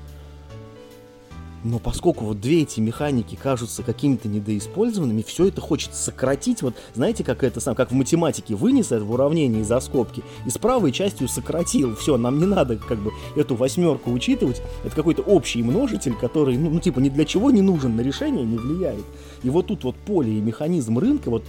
[1.63, 6.61] Но поскольку вот две эти механики кажутся какими-то недоиспользованными, все это хочется сократить.
[6.61, 10.49] Вот знаете, как это сам, как в математике вынес это в уравнении за скобки и
[10.49, 11.95] с правой частью сократил.
[11.95, 14.61] Все, нам не надо как бы эту восьмерку учитывать.
[14.85, 18.45] Это какой-то общий множитель, который, ну, ну типа ни для чего не нужен, на решение
[18.45, 19.03] не влияет.
[19.43, 21.43] И вот тут вот поле и механизм рынка вот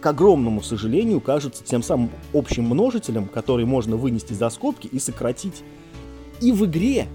[0.00, 5.62] к огромному сожалению, кажется тем самым общим множителем, который можно вынести за скобки и сократить.
[6.40, 7.08] И в игре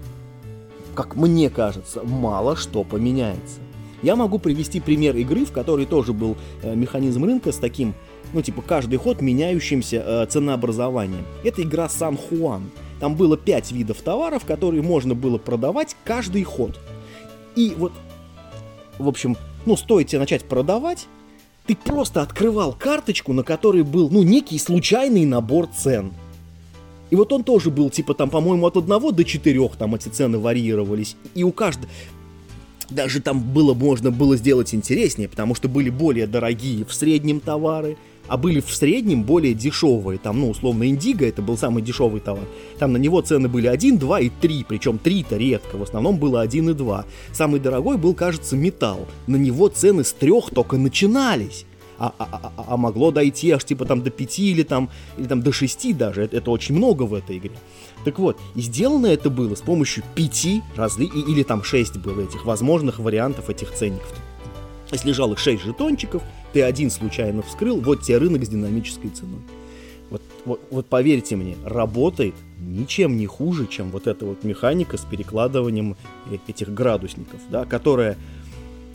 [0.94, 3.60] как мне кажется, мало что поменяется.
[4.02, 7.94] Я могу привести пример игры, в которой тоже был э, механизм рынка с таким,
[8.32, 11.24] ну типа каждый ход меняющимся э, ценообразованием.
[11.42, 12.70] Это игра Сан Хуан.
[13.00, 16.78] Там было 5 видов товаров, которые можно было продавать каждый ход.
[17.56, 17.92] И вот,
[18.98, 21.06] в общем, ну стоит тебе начать продавать,
[21.66, 26.12] ты просто открывал карточку, на которой был, ну, некий случайный набор цен–
[27.14, 30.36] и вот он тоже был, типа, там, по-моему, от одного до четырех там эти цены
[30.36, 31.14] варьировались.
[31.36, 31.88] И у каждого...
[32.90, 37.98] Даже там было, можно было сделать интереснее, потому что были более дорогие в среднем товары,
[38.26, 40.18] а были в среднем более дешевые.
[40.18, 42.46] Там, ну, условно, Индиго это был самый дешевый товар.
[42.80, 46.40] Там на него цены были 1, 2 и 3, причем 3-то редко, в основном было
[46.40, 47.04] 1 и 2.
[47.32, 49.06] Самый дорогой был, кажется, металл.
[49.28, 51.64] На него цены с трех только начинались
[51.98, 55.26] а, а, а, а, а могло дойти аж типа там до 5 или там, или
[55.26, 56.22] там до 6 даже.
[56.22, 57.52] Это, это очень много в этой игре.
[58.04, 61.06] Так вот, и сделано это было с помощью 5 разли...
[61.06, 64.12] или там 6 было этих возможных вариантов этих ценников.
[64.92, 66.22] Если лежало 6 жетончиков,
[66.52, 69.40] ты один случайно вскрыл, вот тебе рынок с динамической ценой.
[70.10, 75.00] Вот, вот, вот поверьте мне, работает ничем не хуже, чем вот эта вот механика с
[75.00, 75.96] перекладыванием
[76.30, 78.16] э, этих градусников, да, которая,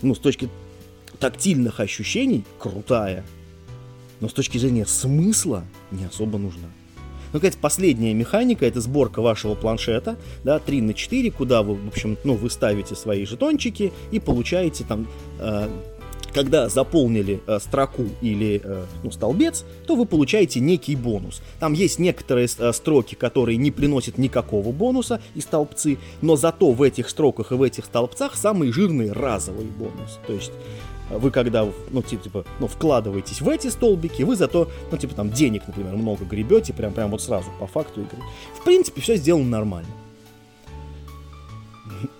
[0.01, 0.49] ну, с точки
[1.19, 3.25] тактильных ощущений крутая,
[4.19, 6.67] но с точки зрения смысла не особо нужна.
[7.31, 11.87] Ну, какая-то последняя механика, это сборка вашего планшета, да, 3 на 4, куда вы, в
[11.87, 15.07] общем, ну, вы ставите свои жетончики и получаете там,
[15.37, 15.69] э,
[16.33, 21.41] когда заполнили э, строку или э, ну, столбец, то вы получаете некий бонус.
[21.59, 26.81] Там есть некоторые э, строки, которые не приносят никакого бонуса и столбцы, но зато в
[26.81, 30.19] этих строках и в этих столбцах самый жирный разовый бонус.
[30.27, 30.51] То есть
[31.09, 35.63] вы когда, ну, типа, ну, вкладываетесь в эти столбики, вы зато, ну, типа, там, денег,
[35.67, 38.17] например, много гребете, прям, прям вот сразу, по факту игры.
[38.59, 39.89] В принципе, все сделано нормально.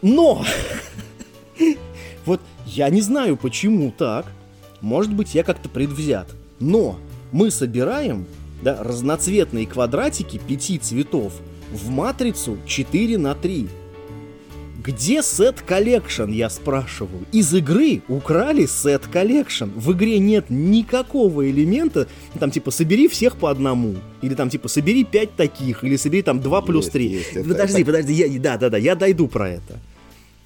[0.02, 0.44] Но!
[2.26, 4.28] Вот я не знаю, почему так.
[4.82, 6.30] Может быть, я как-то предвзят.
[6.60, 6.98] Но
[7.32, 8.28] мы собираем
[8.62, 11.34] да, разноцветные квадратики пяти цветов
[11.72, 13.68] в матрицу 4 на 3.
[14.90, 17.24] Где set collection, я спрашиваю?
[17.32, 19.66] Из игры украли set collection.
[19.76, 22.08] В игре нет никакого элемента,
[22.40, 23.98] там типа собери всех по одному.
[24.24, 27.06] Или там типа собери пять таких, или собери там 2 плюс 3.
[27.08, 27.86] Есть, подожди, это...
[27.86, 29.78] подожди, я, да, да, да, я дойду про это.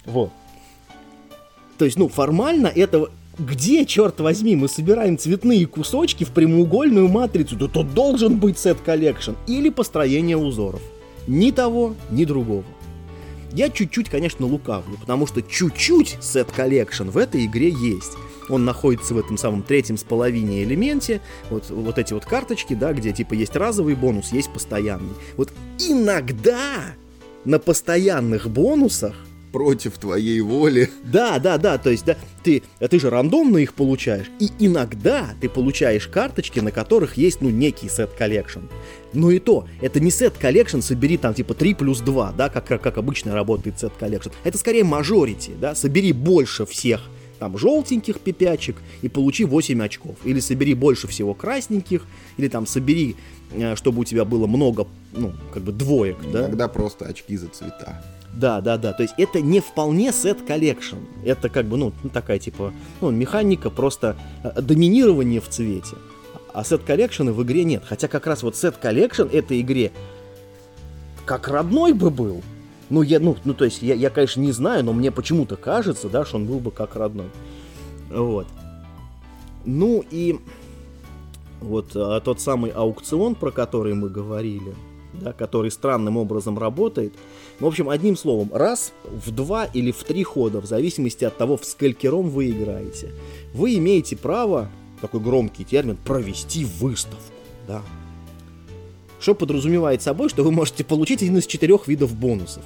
[0.04, 0.30] Вот.
[1.78, 7.56] То есть, ну, формально это где, черт возьми, мы собираем цветные кусочки в прямоугольную матрицу,
[7.56, 10.82] то тут должен быть set collection или построение узоров.
[11.26, 12.64] Ни того, ни другого.
[13.54, 18.12] Я чуть-чуть, конечно, лукавлю, потому что чуть-чуть set collection в этой игре есть.
[18.48, 21.20] Он находится в этом самом третьем с половине элементе.
[21.50, 25.14] Вот, вот эти вот карточки, да, где типа есть разовый бонус, есть постоянный.
[25.36, 26.82] Вот иногда
[27.44, 29.14] на постоянных бонусах
[29.52, 30.90] против твоей воли.
[31.04, 35.48] Да, да, да, то есть, да, ты, ты же рандомно их получаешь, и иногда ты
[35.48, 38.62] получаешь карточки, на которых есть, ну, некий set collection.
[39.14, 42.66] Но и то, это не set collection, собери там типа 3 плюс 2, да, как,
[42.66, 44.30] как, как обычно работает set collection.
[44.44, 47.00] Это скорее majority, да, собери больше всех
[47.38, 50.16] там желтеньких пипячек и получи 8 очков.
[50.24, 52.06] Или собери больше всего красненьких,
[52.36, 53.16] или там собери,
[53.52, 56.46] э, чтобы у тебя было много, ну, как бы двоек, Иногда да.
[56.46, 58.02] Иногда просто очки за цвета.
[58.32, 58.92] Да, да, да.
[58.92, 60.96] То есть это не вполне set collection.
[61.24, 65.96] Это как бы, ну, такая типа, ну, механика просто э, доминирование в цвете.
[66.54, 67.82] А set collection а в игре нет.
[67.84, 69.90] Хотя как раз вот set collection этой игре
[71.26, 72.42] как родной бы был.
[72.90, 76.08] Ну, я, ну, ну то есть, я, я, конечно, не знаю, но мне почему-то кажется,
[76.08, 77.26] да, что он был бы как родной.
[78.08, 78.46] Вот.
[79.64, 80.38] Ну и
[81.60, 84.74] вот а, тот самый аукцион, про который мы говорили,
[85.14, 87.14] да, который странным образом работает.
[87.58, 91.56] В общем, одним словом, раз в два или в три хода, в зависимости от того,
[91.56, 93.12] в сколькером вы играете,
[93.54, 94.70] вы имеете право,
[95.04, 97.20] такой громкий термин, провести выставку.
[97.68, 97.82] Да.
[99.20, 102.62] Что подразумевает собой, что вы можете получить один из четырех видов бонусов.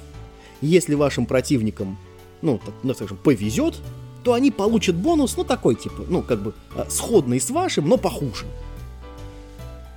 [0.61, 1.97] Если вашим противникам,
[2.41, 3.75] ну, так, ну скажем, повезет,
[4.23, 7.97] то они получат бонус, ну, такой, типа, ну, как бы, а, сходный с вашим, но
[7.97, 8.45] похуже.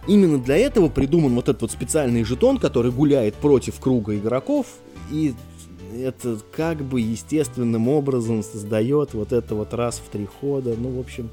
[0.09, 4.67] Именно для этого придуман вот этот вот специальный жетон, который гуляет против круга игроков,
[5.13, 5.35] и
[5.97, 10.75] это как бы естественным образом создает вот это вот раз в три хода.
[10.77, 11.31] Ну, в общем,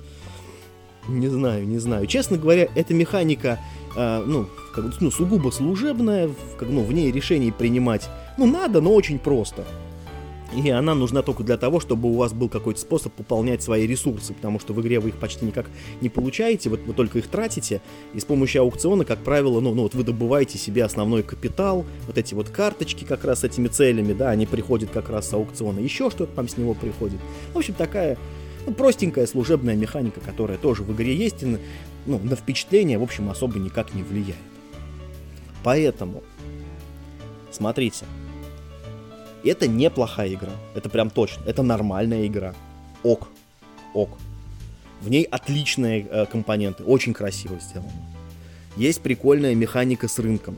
[1.10, 2.06] не знаю, не знаю.
[2.08, 3.60] Честно говоря, эта механика,
[3.96, 8.94] э, ну, как, ну, сугубо служебная, как, ну, в ней решений принимать, ну, надо, но
[8.94, 9.66] очень просто.
[10.56, 14.34] И она нужна только для того, чтобы у вас был какой-то способ пополнять свои ресурсы,
[14.34, 15.68] потому что в игре вы их почти никак
[16.02, 17.82] не получаете, вот вы только их тратите,
[18.14, 22.18] и с помощью аукциона, как правило, ну, ну вот вы добываете себе основной капитал, вот
[22.18, 25.80] эти вот карточки как раз с этими целями, да, они приходят как раз с аукциона,
[25.80, 27.20] еще что-то там с него приходит.
[27.54, 28.18] В общем, такая
[28.70, 31.58] ну, простенькая служебная механика, которая тоже в игре есть, и
[32.06, 34.38] ну, на впечатление, в общем, особо никак не влияет.
[35.64, 36.24] Поэтому,
[37.52, 38.06] смотрите,
[39.44, 40.52] это неплохая игра.
[40.76, 41.44] Это прям точно.
[41.46, 42.54] Это нормальная игра.
[43.04, 43.30] Ок.
[43.94, 44.18] Ок.
[45.02, 46.84] В ней отличные э, компоненты.
[46.84, 47.92] Очень красиво сделано.
[48.78, 50.58] Есть прикольная механика с рынком.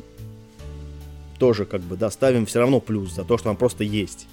[1.39, 4.28] Тоже как бы, да, ставим все равно плюс за то, что она просто есть.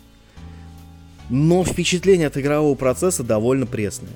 [1.31, 4.13] Но впечатление от игрового процесса довольно пресное.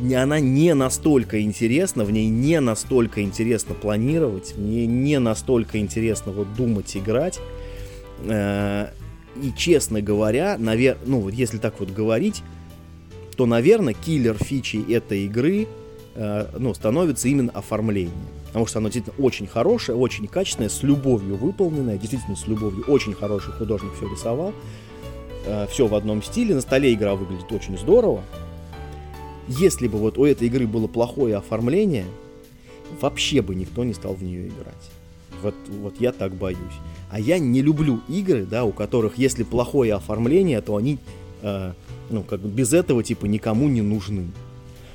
[0.00, 6.32] Она не настолько интересна, в ней не настолько интересно планировать, в ней не настолько интересно
[6.32, 7.38] вот думать, играть.
[8.24, 8.88] Э,
[9.40, 10.98] и, честно говоря, навер...
[11.06, 12.42] ну вот если так вот говорить,
[13.36, 15.68] то, наверное, киллер фичи этой игры
[16.16, 18.12] э, ну, становится именно оформление.
[18.46, 22.84] Потому что оно действительно очень хорошее, очень качественное, с любовью выполненное, действительно с любовью.
[22.86, 24.52] Очень хороший художник все рисовал.
[25.46, 26.54] Э, все в одном стиле.
[26.54, 28.22] На столе игра выглядит очень здорово.
[29.46, 32.06] Если бы вот у этой игры было плохое оформление,
[33.00, 34.90] вообще бы никто не стал в нее играть.
[35.42, 36.58] Вот, вот я так боюсь.
[37.10, 40.98] А я не люблю игры, да, у которых, если плохое оформление, то они,
[41.42, 41.72] э,
[42.08, 44.28] ну, как бы без этого, типа, никому не нужны.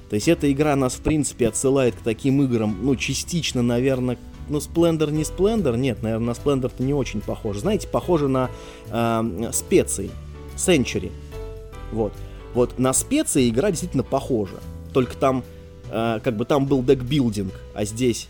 [0.09, 4.17] То есть эта игра нас, в принципе, отсылает к таким играм, ну, частично, наверное,
[4.49, 7.59] ну, Splendor не Splendor, нет, наверное, на Splendor-то не очень похоже.
[7.59, 8.49] Знаете, похоже на
[8.89, 10.09] э, специи,
[10.59, 11.11] Century.
[11.91, 12.13] Вот.
[12.53, 14.57] Вот на специи игра действительно похожа.
[14.93, 15.43] Только там,
[15.91, 18.27] э, как бы там был декбилдинг, а здесь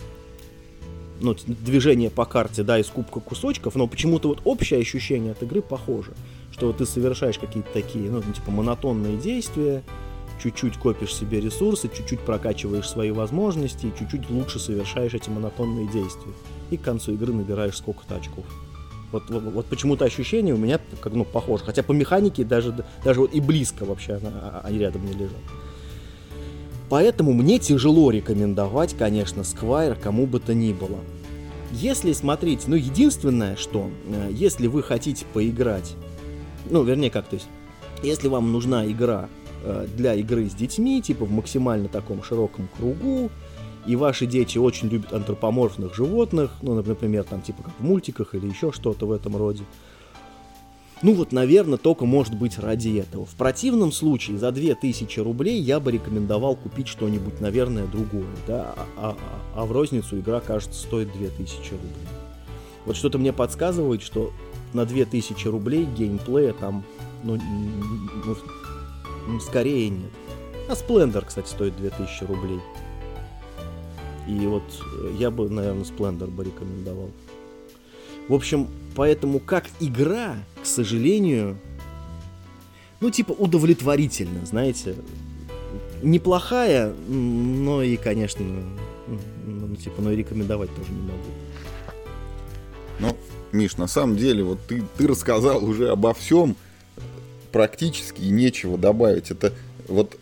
[1.22, 5.62] ну, движение по карте, да, из кубка кусочков, но почему-то вот общее ощущение от игры
[5.62, 6.12] похоже,
[6.52, 9.84] что вот ты совершаешь какие-то такие, ну, типа монотонные действия,
[10.42, 16.32] чуть-чуть копишь себе ресурсы, чуть-чуть прокачиваешь свои возможности чуть-чуть лучше совершаешь эти монотонные действия.
[16.72, 18.46] И к концу игры набираешь сколько-то очков.
[19.12, 21.64] Вот, вот, вот почему-то ощущение у меня как, ну, похоже.
[21.64, 25.38] Хотя по механике даже, даже вот и близко вообще она, а, они рядом не лежат.
[26.90, 30.98] Поэтому мне тяжело рекомендовать, конечно, Squire кому бы то ни было.
[31.72, 35.94] Если смотреть, ну, единственное, что, э, если вы хотите поиграть,
[36.70, 37.48] ну, вернее, как, то есть,
[38.02, 39.30] если вам нужна игра
[39.64, 43.30] э, для игры с детьми, типа в максимально таком широком кругу,
[43.86, 48.48] и ваши дети очень любят антропоморфных животных, ну, например, там, типа, как в мультиках или
[48.48, 49.64] еще что-то в этом роде,
[51.02, 53.26] ну вот, наверное, только может быть ради этого.
[53.26, 58.28] В противном случае за 2000 рублей я бы рекомендовал купить что-нибудь, наверное, другое.
[58.46, 58.76] Да?
[58.98, 59.18] А, а,
[59.56, 62.08] а в розницу игра, кажется, стоит 2000 рублей.
[62.86, 64.34] Вот что-то мне подсказывает, что
[64.74, 66.84] на 2000 рублей геймплея там,
[67.24, 67.40] ну,
[69.28, 70.12] ну, скорее нет.
[70.68, 72.60] А Splendor, кстати, стоит 2000 рублей.
[74.30, 74.64] И вот
[75.18, 77.10] я бы, наверное, Splendor бы рекомендовал.
[78.28, 81.58] В общем, поэтому как игра, к сожалению,
[83.00, 84.96] ну, типа, удовлетворительно, знаете.
[86.04, 89.20] Неплохая, но и, конечно, ну,
[89.68, 91.18] ну, типа, но и рекомендовать тоже не могу.
[93.00, 93.18] Ну,
[93.52, 96.56] Миш, на самом деле, вот ты, ты рассказал уже обо всем,
[97.52, 99.32] практически и нечего добавить.
[99.32, 99.54] Это
[99.88, 100.18] вот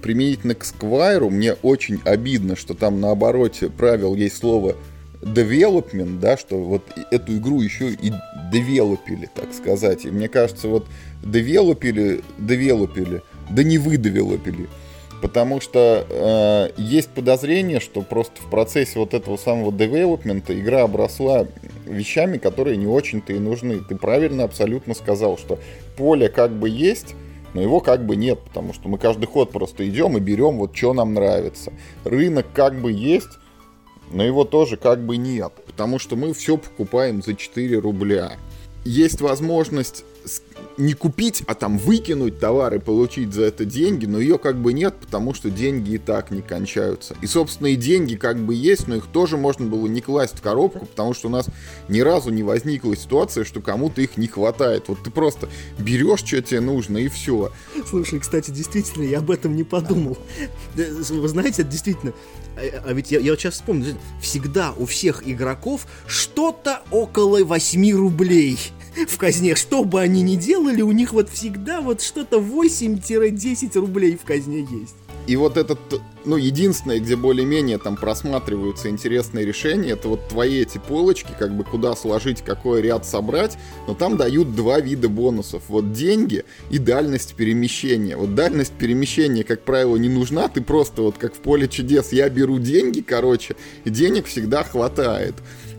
[0.00, 4.76] применительно к Сквайру мне очень обидно, что там на обороте правил есть слово
[5.22, 8.12] development, да, что вот эту игру еще и
[8.52, 10.04] девелопили, так сказать.
[10.04, 10.86] И мне кажется, вот
[11.22, 14.68] девелопили, девелопили, да не вы девелопили.
[15.20, 21.46] Потому что э, есть подозрение, что просто в процессе вот этого самого девелопмента игра обросла
[21.84, 23.80] вещами, которые не очень-то и нужны.
[23.86, 25.58] Ты правильно абсолютно сказал, что
[25.98, 27.14] поле как бы есть,
[27.54, 30.76] но его как бы нет, потому что мы каждый ход просто идем и берем вот
[30.76, 31.72] что нам нравится.
[32.04, 33.38] Рынок как бы есть,
[34.10, 38.32] но его тоже как бы нет, потому что мы все покупаем за 4 рубля.
[38.84, 40.04] Есть возможность
[40.76, 44.72] не купить, а там выкинуть товар и получить за это деньги, но ее как бы
[44.72, 47.16] нет, потому что деньги и так не кончаются.
[47.20, 50.42] И, собственно, и деньги как бы есть, но их тоже можно было не класть в
[50.42, 51.46] коробку, потому что у нас
[51.88, 54.84] ни разу не возникла ситуация, что кому-то их не хватает.
[54.88, 55.48] Вот ты просто
[55.78, 57.52] берешь, что тебе нужно, и все.
[57.86, 60.16] Слушай, кстати, действительно, я об этом не подумал.
[60.74, 62.12] Вы знаете, действительно...
[62.56, 67.92] А, а ведь я, я вот сейчас вспомнил, всегда у всех игроков что-то около 8
[67.96, 68.58] рублей
[69.08, 69.54] в казне.
[69.54, 74.60] Что бы они ни делали, у них вот всегда вот что-то 8-10 рублей в казне
[74.60, 74.94] есть.
[75.26, 75.78] И вот этот,
[76.24, 81.62] ну, единственное, где более-менее там просматриваются интересные решения, это вот твои эти полочки, как бы
[81.62, 85.64] куда сложить, какой ряд собрать, но там дают два вида бонусов.
[85.68, 88.16] Вот деньги и дальность перемещения.
[88.16, 92.28] Вот дальность перемещения, как правило, не нужна, ты просто вот как в поле чудес, я
[92.28, 95.34] беру деньги, короче, и денег всегда хватает.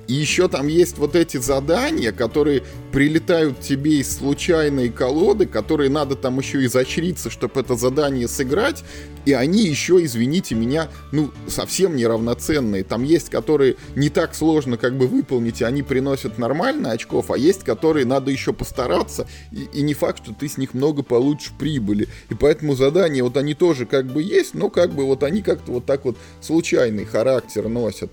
[0.08, 6.16] И еще там есть вот эти задания, которые прилетают тебе из случайной колоды, которые надо
[6.16, 8.84] там еще изощриться, чтобы это задание сыграть.
[9.26, 12.84] И они еще, извините меня, ну, совсем неравноценные.
[12.84, 17.38] Там есть, которые не так сложно как бы выполнить, и они приносят нормально очков, а
[17.38, 21.54] есть, которые надо еще постараться, и, и не факт, что ты с них много получишь
[21.58, 22.08] прибыли.
[22.30, 25.72] И поэтому задания вот они тоже как бы есть, но как бы вот они как-то
[25.74, 28.12] вот так вот случайный характер носят.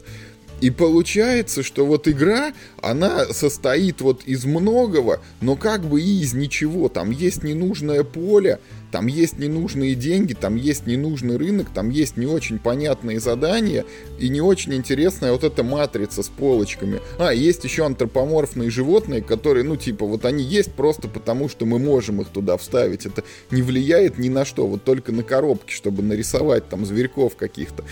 [0.61, 2.53] И получается, что вот игра,
[2.83, 6.89] она состоит вот из многого, но как бы и из ничего.
[6.89, 8.59] Там есть ненужное поле,
[8.91, 13.85] там есть ненужные деньги, там есть ненужный рынок, там есть не очень понятные задания
[14.19, 17.01] и не очень интересная вот эта матрица с полочками.
[17.19, 21.79] А, есть еще антропоморфные животные, которые, ну, типа, вот они есть просто потому, что мы
[21.79, 23.07] можем их туда вставить.
[23.07, 27.85] Это не влияет ни на что, вот только на коробки, чтобы нарисовать там зверьков каких-то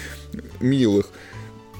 [0.60, 1.10] милых.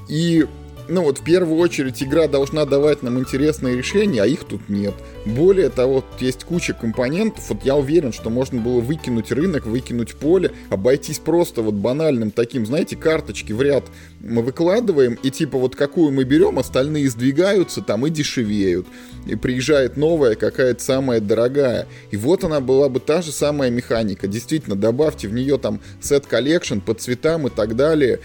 [0.07, 0.45] И
[0.89, 4.93] ну вот в первую очередь игра должна давать нам интересные решения, а их тут нет.
[5.25, 10.15] Более того, тут есть куча компонентов, вот я уверен, что можно было выкинуть рынок, выкинуть
[10.15, 13.85] поле, обойтись просто вот банальным таким, знаете, карточки в ряд
[14.19, 18.87] мы выкладываем, и типа вот какую мы берем, остальные сдвигаются там и дешевеют.
[19.25, 21.87] И приезжает новая, какая-то самая дорогая.
[22.11, 24.27] И вот она была бы та же самая механика.
[24.27, 28.19] Действительно, добавьте в нее там set collection по цветам и так далее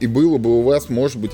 [0.00, 1.32] и было бы у вас, может быть,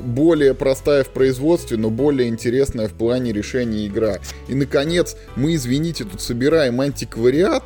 [0.00, 4.18] более простая в производстве, но более интересная в плане решения игра.
[4.48, 7.62] И, наконец, мы, извините, тут собираем антиквариат,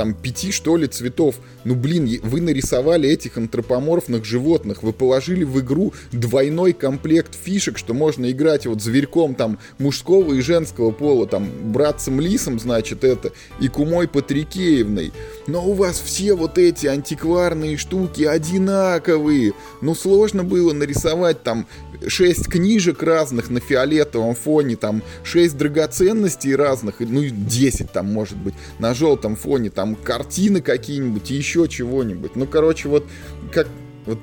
[0.00, 1.34] там пяти, что ли, цветов.
[1.64, 7.92] Ну, блин, вы нарисовали этих антропоморфных животных, вы положили в игру двойной комплект фишек, что
[7.92, 14.08] можно играть вот зверьком там мужского и женского пола, там, братцем-лисом, значит, это, и кумой
[14.08, 15.12] Патрикеевной.
[15.46, 19.52] Но у вас все вот эти антикварные штуки одинаковые.
[19.82, 21.66] Ну, сложно было нарисовать там
[22.06, 28.54] шесть книжек разных на фиолетовом фоне, там шесть драгоценностей разных, ну, 10 там, может быть,
[28.78, 32.36] на желтом фоне, там там картины какие-нибудь и еще чего-нибудь.
[32.36, 33.06] Ну, короче, вот
[33.52, 33.68] как
[34.06, 34.18] вот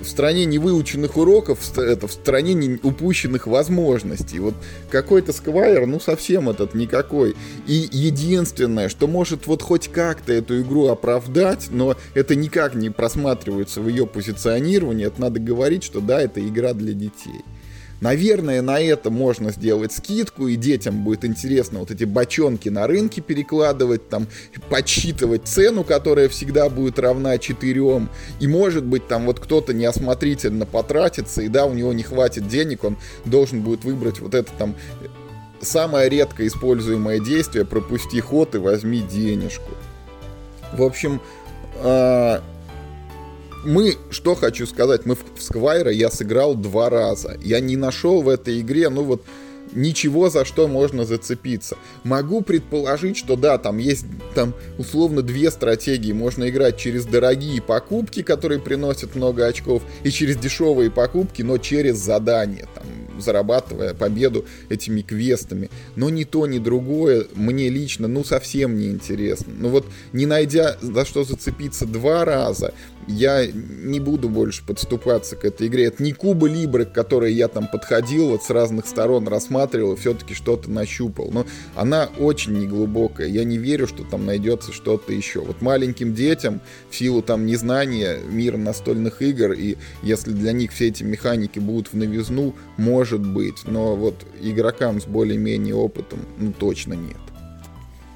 [0.00, 4.38] в стране невыученных уроков, это в стране не упущенных возможностей.
[4.38, 4.54] Вот
[4.90, 7.34] какой-то сквайр, ну совсем этот никакой.
[7.66, 13.80] И единственное, что может вот хоть как-то эту игру оправдать, но это никак не просматривается
[13.80, 17.42] в ее позиционировании, это надо говорить, что да, это игра для детей.
[18.00, 23.20] Наверное, на это можно сделать скидку, и детям будет интересно вот эти бочонки на рынке
[23.20, 24.28] перекладывать, там,
[24.70, 28.08] подсчитывать цену, которая всегда будет равна 4.
[28.40, 32.84] И может быть, там вот кто-то неосмотрительно потратится, и да, у него не хватит денег,
[32.84, 34.76] он должен будет выбрать вот это там
[35.60, 39.72] самое редко используемое действие, пропусти ход и возьми денежку.
[40.72, 41.20] В общем,
[41.82, 42.40] э
[43.64, 47.36] мы, что хочу сказать, мы в Сквайра я сыграл два раза.
[47.42, 49.22] Я не нашел в этой игре, ну вот,
[49.72, 51.76] ничего, за что можно зацепиться.
[52.04, 56.12] Могу предположить, что да, там есть там условно две стратегии.
[56.12, 61.98] Можно играть через дорогие покупки, которые приносят много очков, и через дешевые покупки, но через
[61.98, 62.84] задания, там,
[63.20, 65.70] зарабатывая победу этими квестами.
[65.96, 69.52] Но ни то, ни другое мне лично, ну, совсем не интересно.
[69.56, 72.72] Ну вот, не найдя за что зацепиться два раза,
[73.08, 75.86] я не буду больше подступаться к этой игре.
[75.86, 79.96] Это не Куба Либры, к которой я там подходил, вот с разных сторон рассматривал и
[79.96, 81.30] все-таки что-то нащупал.
[81.32, 83.26] Но она очень неглубокая.
[83.26, 85.40] Я не верю, что там найдется что-то еще.
[85.40, 90.88] Вот маленьким детям, в силу там незнания мира настольных игр, и если для них все
[90.88, 93.64] эти механики будут в новизну, может быть.
[93.64, 97.16] Но вот игрокам с более-менее опытом, ну, точно нет.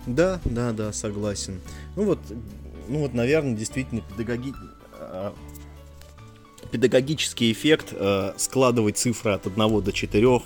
[0.06, 1.60] Да, да, да, согласен.
[1.96, 2.18] Ну вот,
[2.88, 4.52] ну вот, наверное, действительно педагоги...
[5.14, 5.34] А,
[6.70, 10.40] педагогический эффект э, складывать цифры от 1 до 4,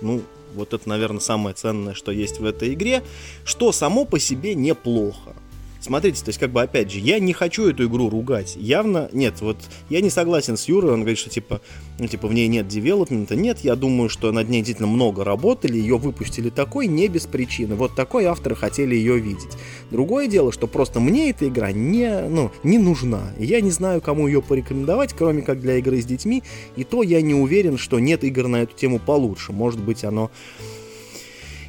[0.00, 0.22] ну,
[0.54, 3.02] вот это, наверное, самое ценное, что есть в этой игре,
[3.44, 5.34] что само по себе неплохо.
[5.82, 8.54] Смотрите, то есть, как бы, опять же, я не хочу эту игру ругать.
[8.56, 9.56] Явно, нет, вот,
[9.90, 11.60] я не согласен с Юрой, он говорит, что, типа,
[11.98, 13.34] ну, типа, в ней нет девелопмента.
[13.34, 17.74] Нет, я думаю, что над ней действительно много работали, ее выпустили такой не без причины.
[17.74, 19.58] Вот такой авторы хотели ее видеть.
[19.90, 23.32] Другое дело, что просто мне эта игра не, ну, не нужна.
[23.36, 26.44] Я не знаю, кому ее порекомендовать, кроме как для игры с детьми.
[26.76, 29.52] И то я не уверен, что нет игр на эту тему получше.
[29.52, 30.30] Может быть, оно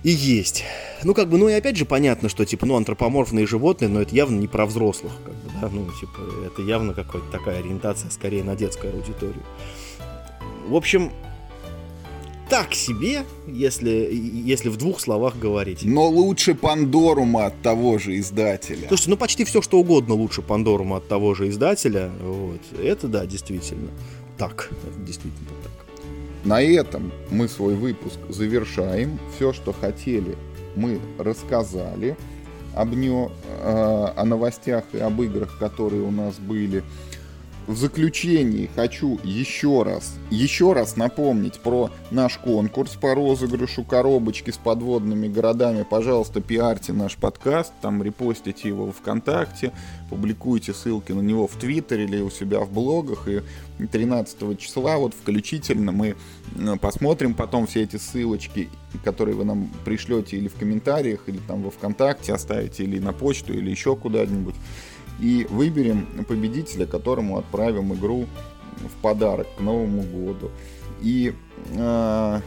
[0.03, 0.63] и есть.
[1.03, 4.15] Ну, как бы, ну и опять же понятно, что, типа, ну, антропоморфные животные, но это
[4.15, 8.43] явно не про взрослых, как бы, да, ну, типа, это явно какая-то такая ориентация скорее
[8.43, 9.43] на детскую аудиторию.
[10.67, 11.11] В общем,
[12.49, 15.83] так себе, если, если в двух словах говорить.
[15.83, 18.87] Но лучше Пандорума от того же издателя.
[18.87, 22.11] Слушайте, ну почти все, что угодно лучше Пандорума от того же издателя.
[22.21, 22.61] Вот.
[22.79, 23.89] Это да, действительно.
[24.37, 24.69] Так,
[25.05, 25.71] действительно так.
[26.43, 29.17] На этом мы свой выпуск завершаем.
[29.35, 30.35] Все, что хотели,
[30.75, 32.17] мы рассказали
[32.75, 33.31] об нее,
[33.61, 36.83] э, о новостях и об играх, которые у нас были.
[37.65, 44.57] В заключении хочу еще раз, еще раз напомнить про наш конкурс по розыгрышу коробочки с
[44.57, 45.85] подводными городами.
[45.89, 49.71] Пожалуйста, пиарьте наш подкаст, там репостите его в ВКонтакте,
[50.09, 53.29] публикуйте ссылки на него в Твиттере или у себя в блогах.
[53.29, 53.41] И
[53.87, 56.15] 13 числа вот включительно мы
[56.57, 58.67] э, посмотрим потом все эти ссылочки,
[59.05, 63.53] которые вы нам пришлете или в комментариях, или там во ВКонтакте оставите, или на почту,
[63.53, 64.55] или еще куда-нибудь
[65.19, 68.25] и выберем победителя, которому отправим игру
[68.77, 70.51] в подарок к Новому году.
[71.01, 71.33] И
[71.71, 72.39] э,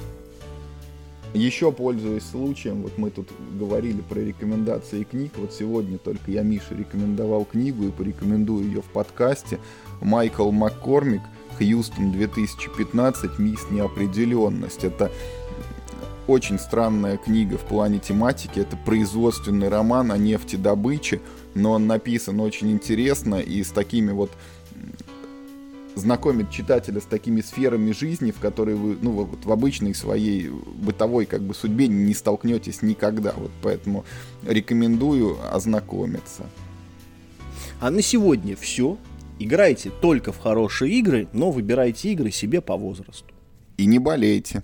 [1.34, 6.74] еще пользуясь случаем, вот мы тут говорили про рекомендации книг, вот сегодня только я Миша
[6.74, 9.58] рекомендовал книгу и порекомендую ее в подкасте.
[10.00, 11.22] Майкл Маккормик
[11.58, 13.38] «Хьюстон 2015.
[13.38, 14.84] Мисс неопределенность».
[14.84, 15.10] Это
[16.26, 18.60] очень странная книга в плане тематики.
[18.60, 21.20] Это производственный роман о нефтедобыче,
[21.56, 24.30] но он написан очень интересно и с такими вот
[25.94, 31.24] знакомит читателя с такими сферами жизни, в которые вы, ну, вот в обычной своей бытовой
[31.24, 33.32] как бы судьбе не столкнетесь никогда.
[33.34, 34.04] Вот поэтому
[34.46, 36.44] рекомендую ознакомиться.
[37.80, 38.98] А на сегодня все.
[39.38, 43.34] Играйте только в хорошие игры, но выбирайте игры себе по возрасту.
[43.78, 44.62] И не болейте.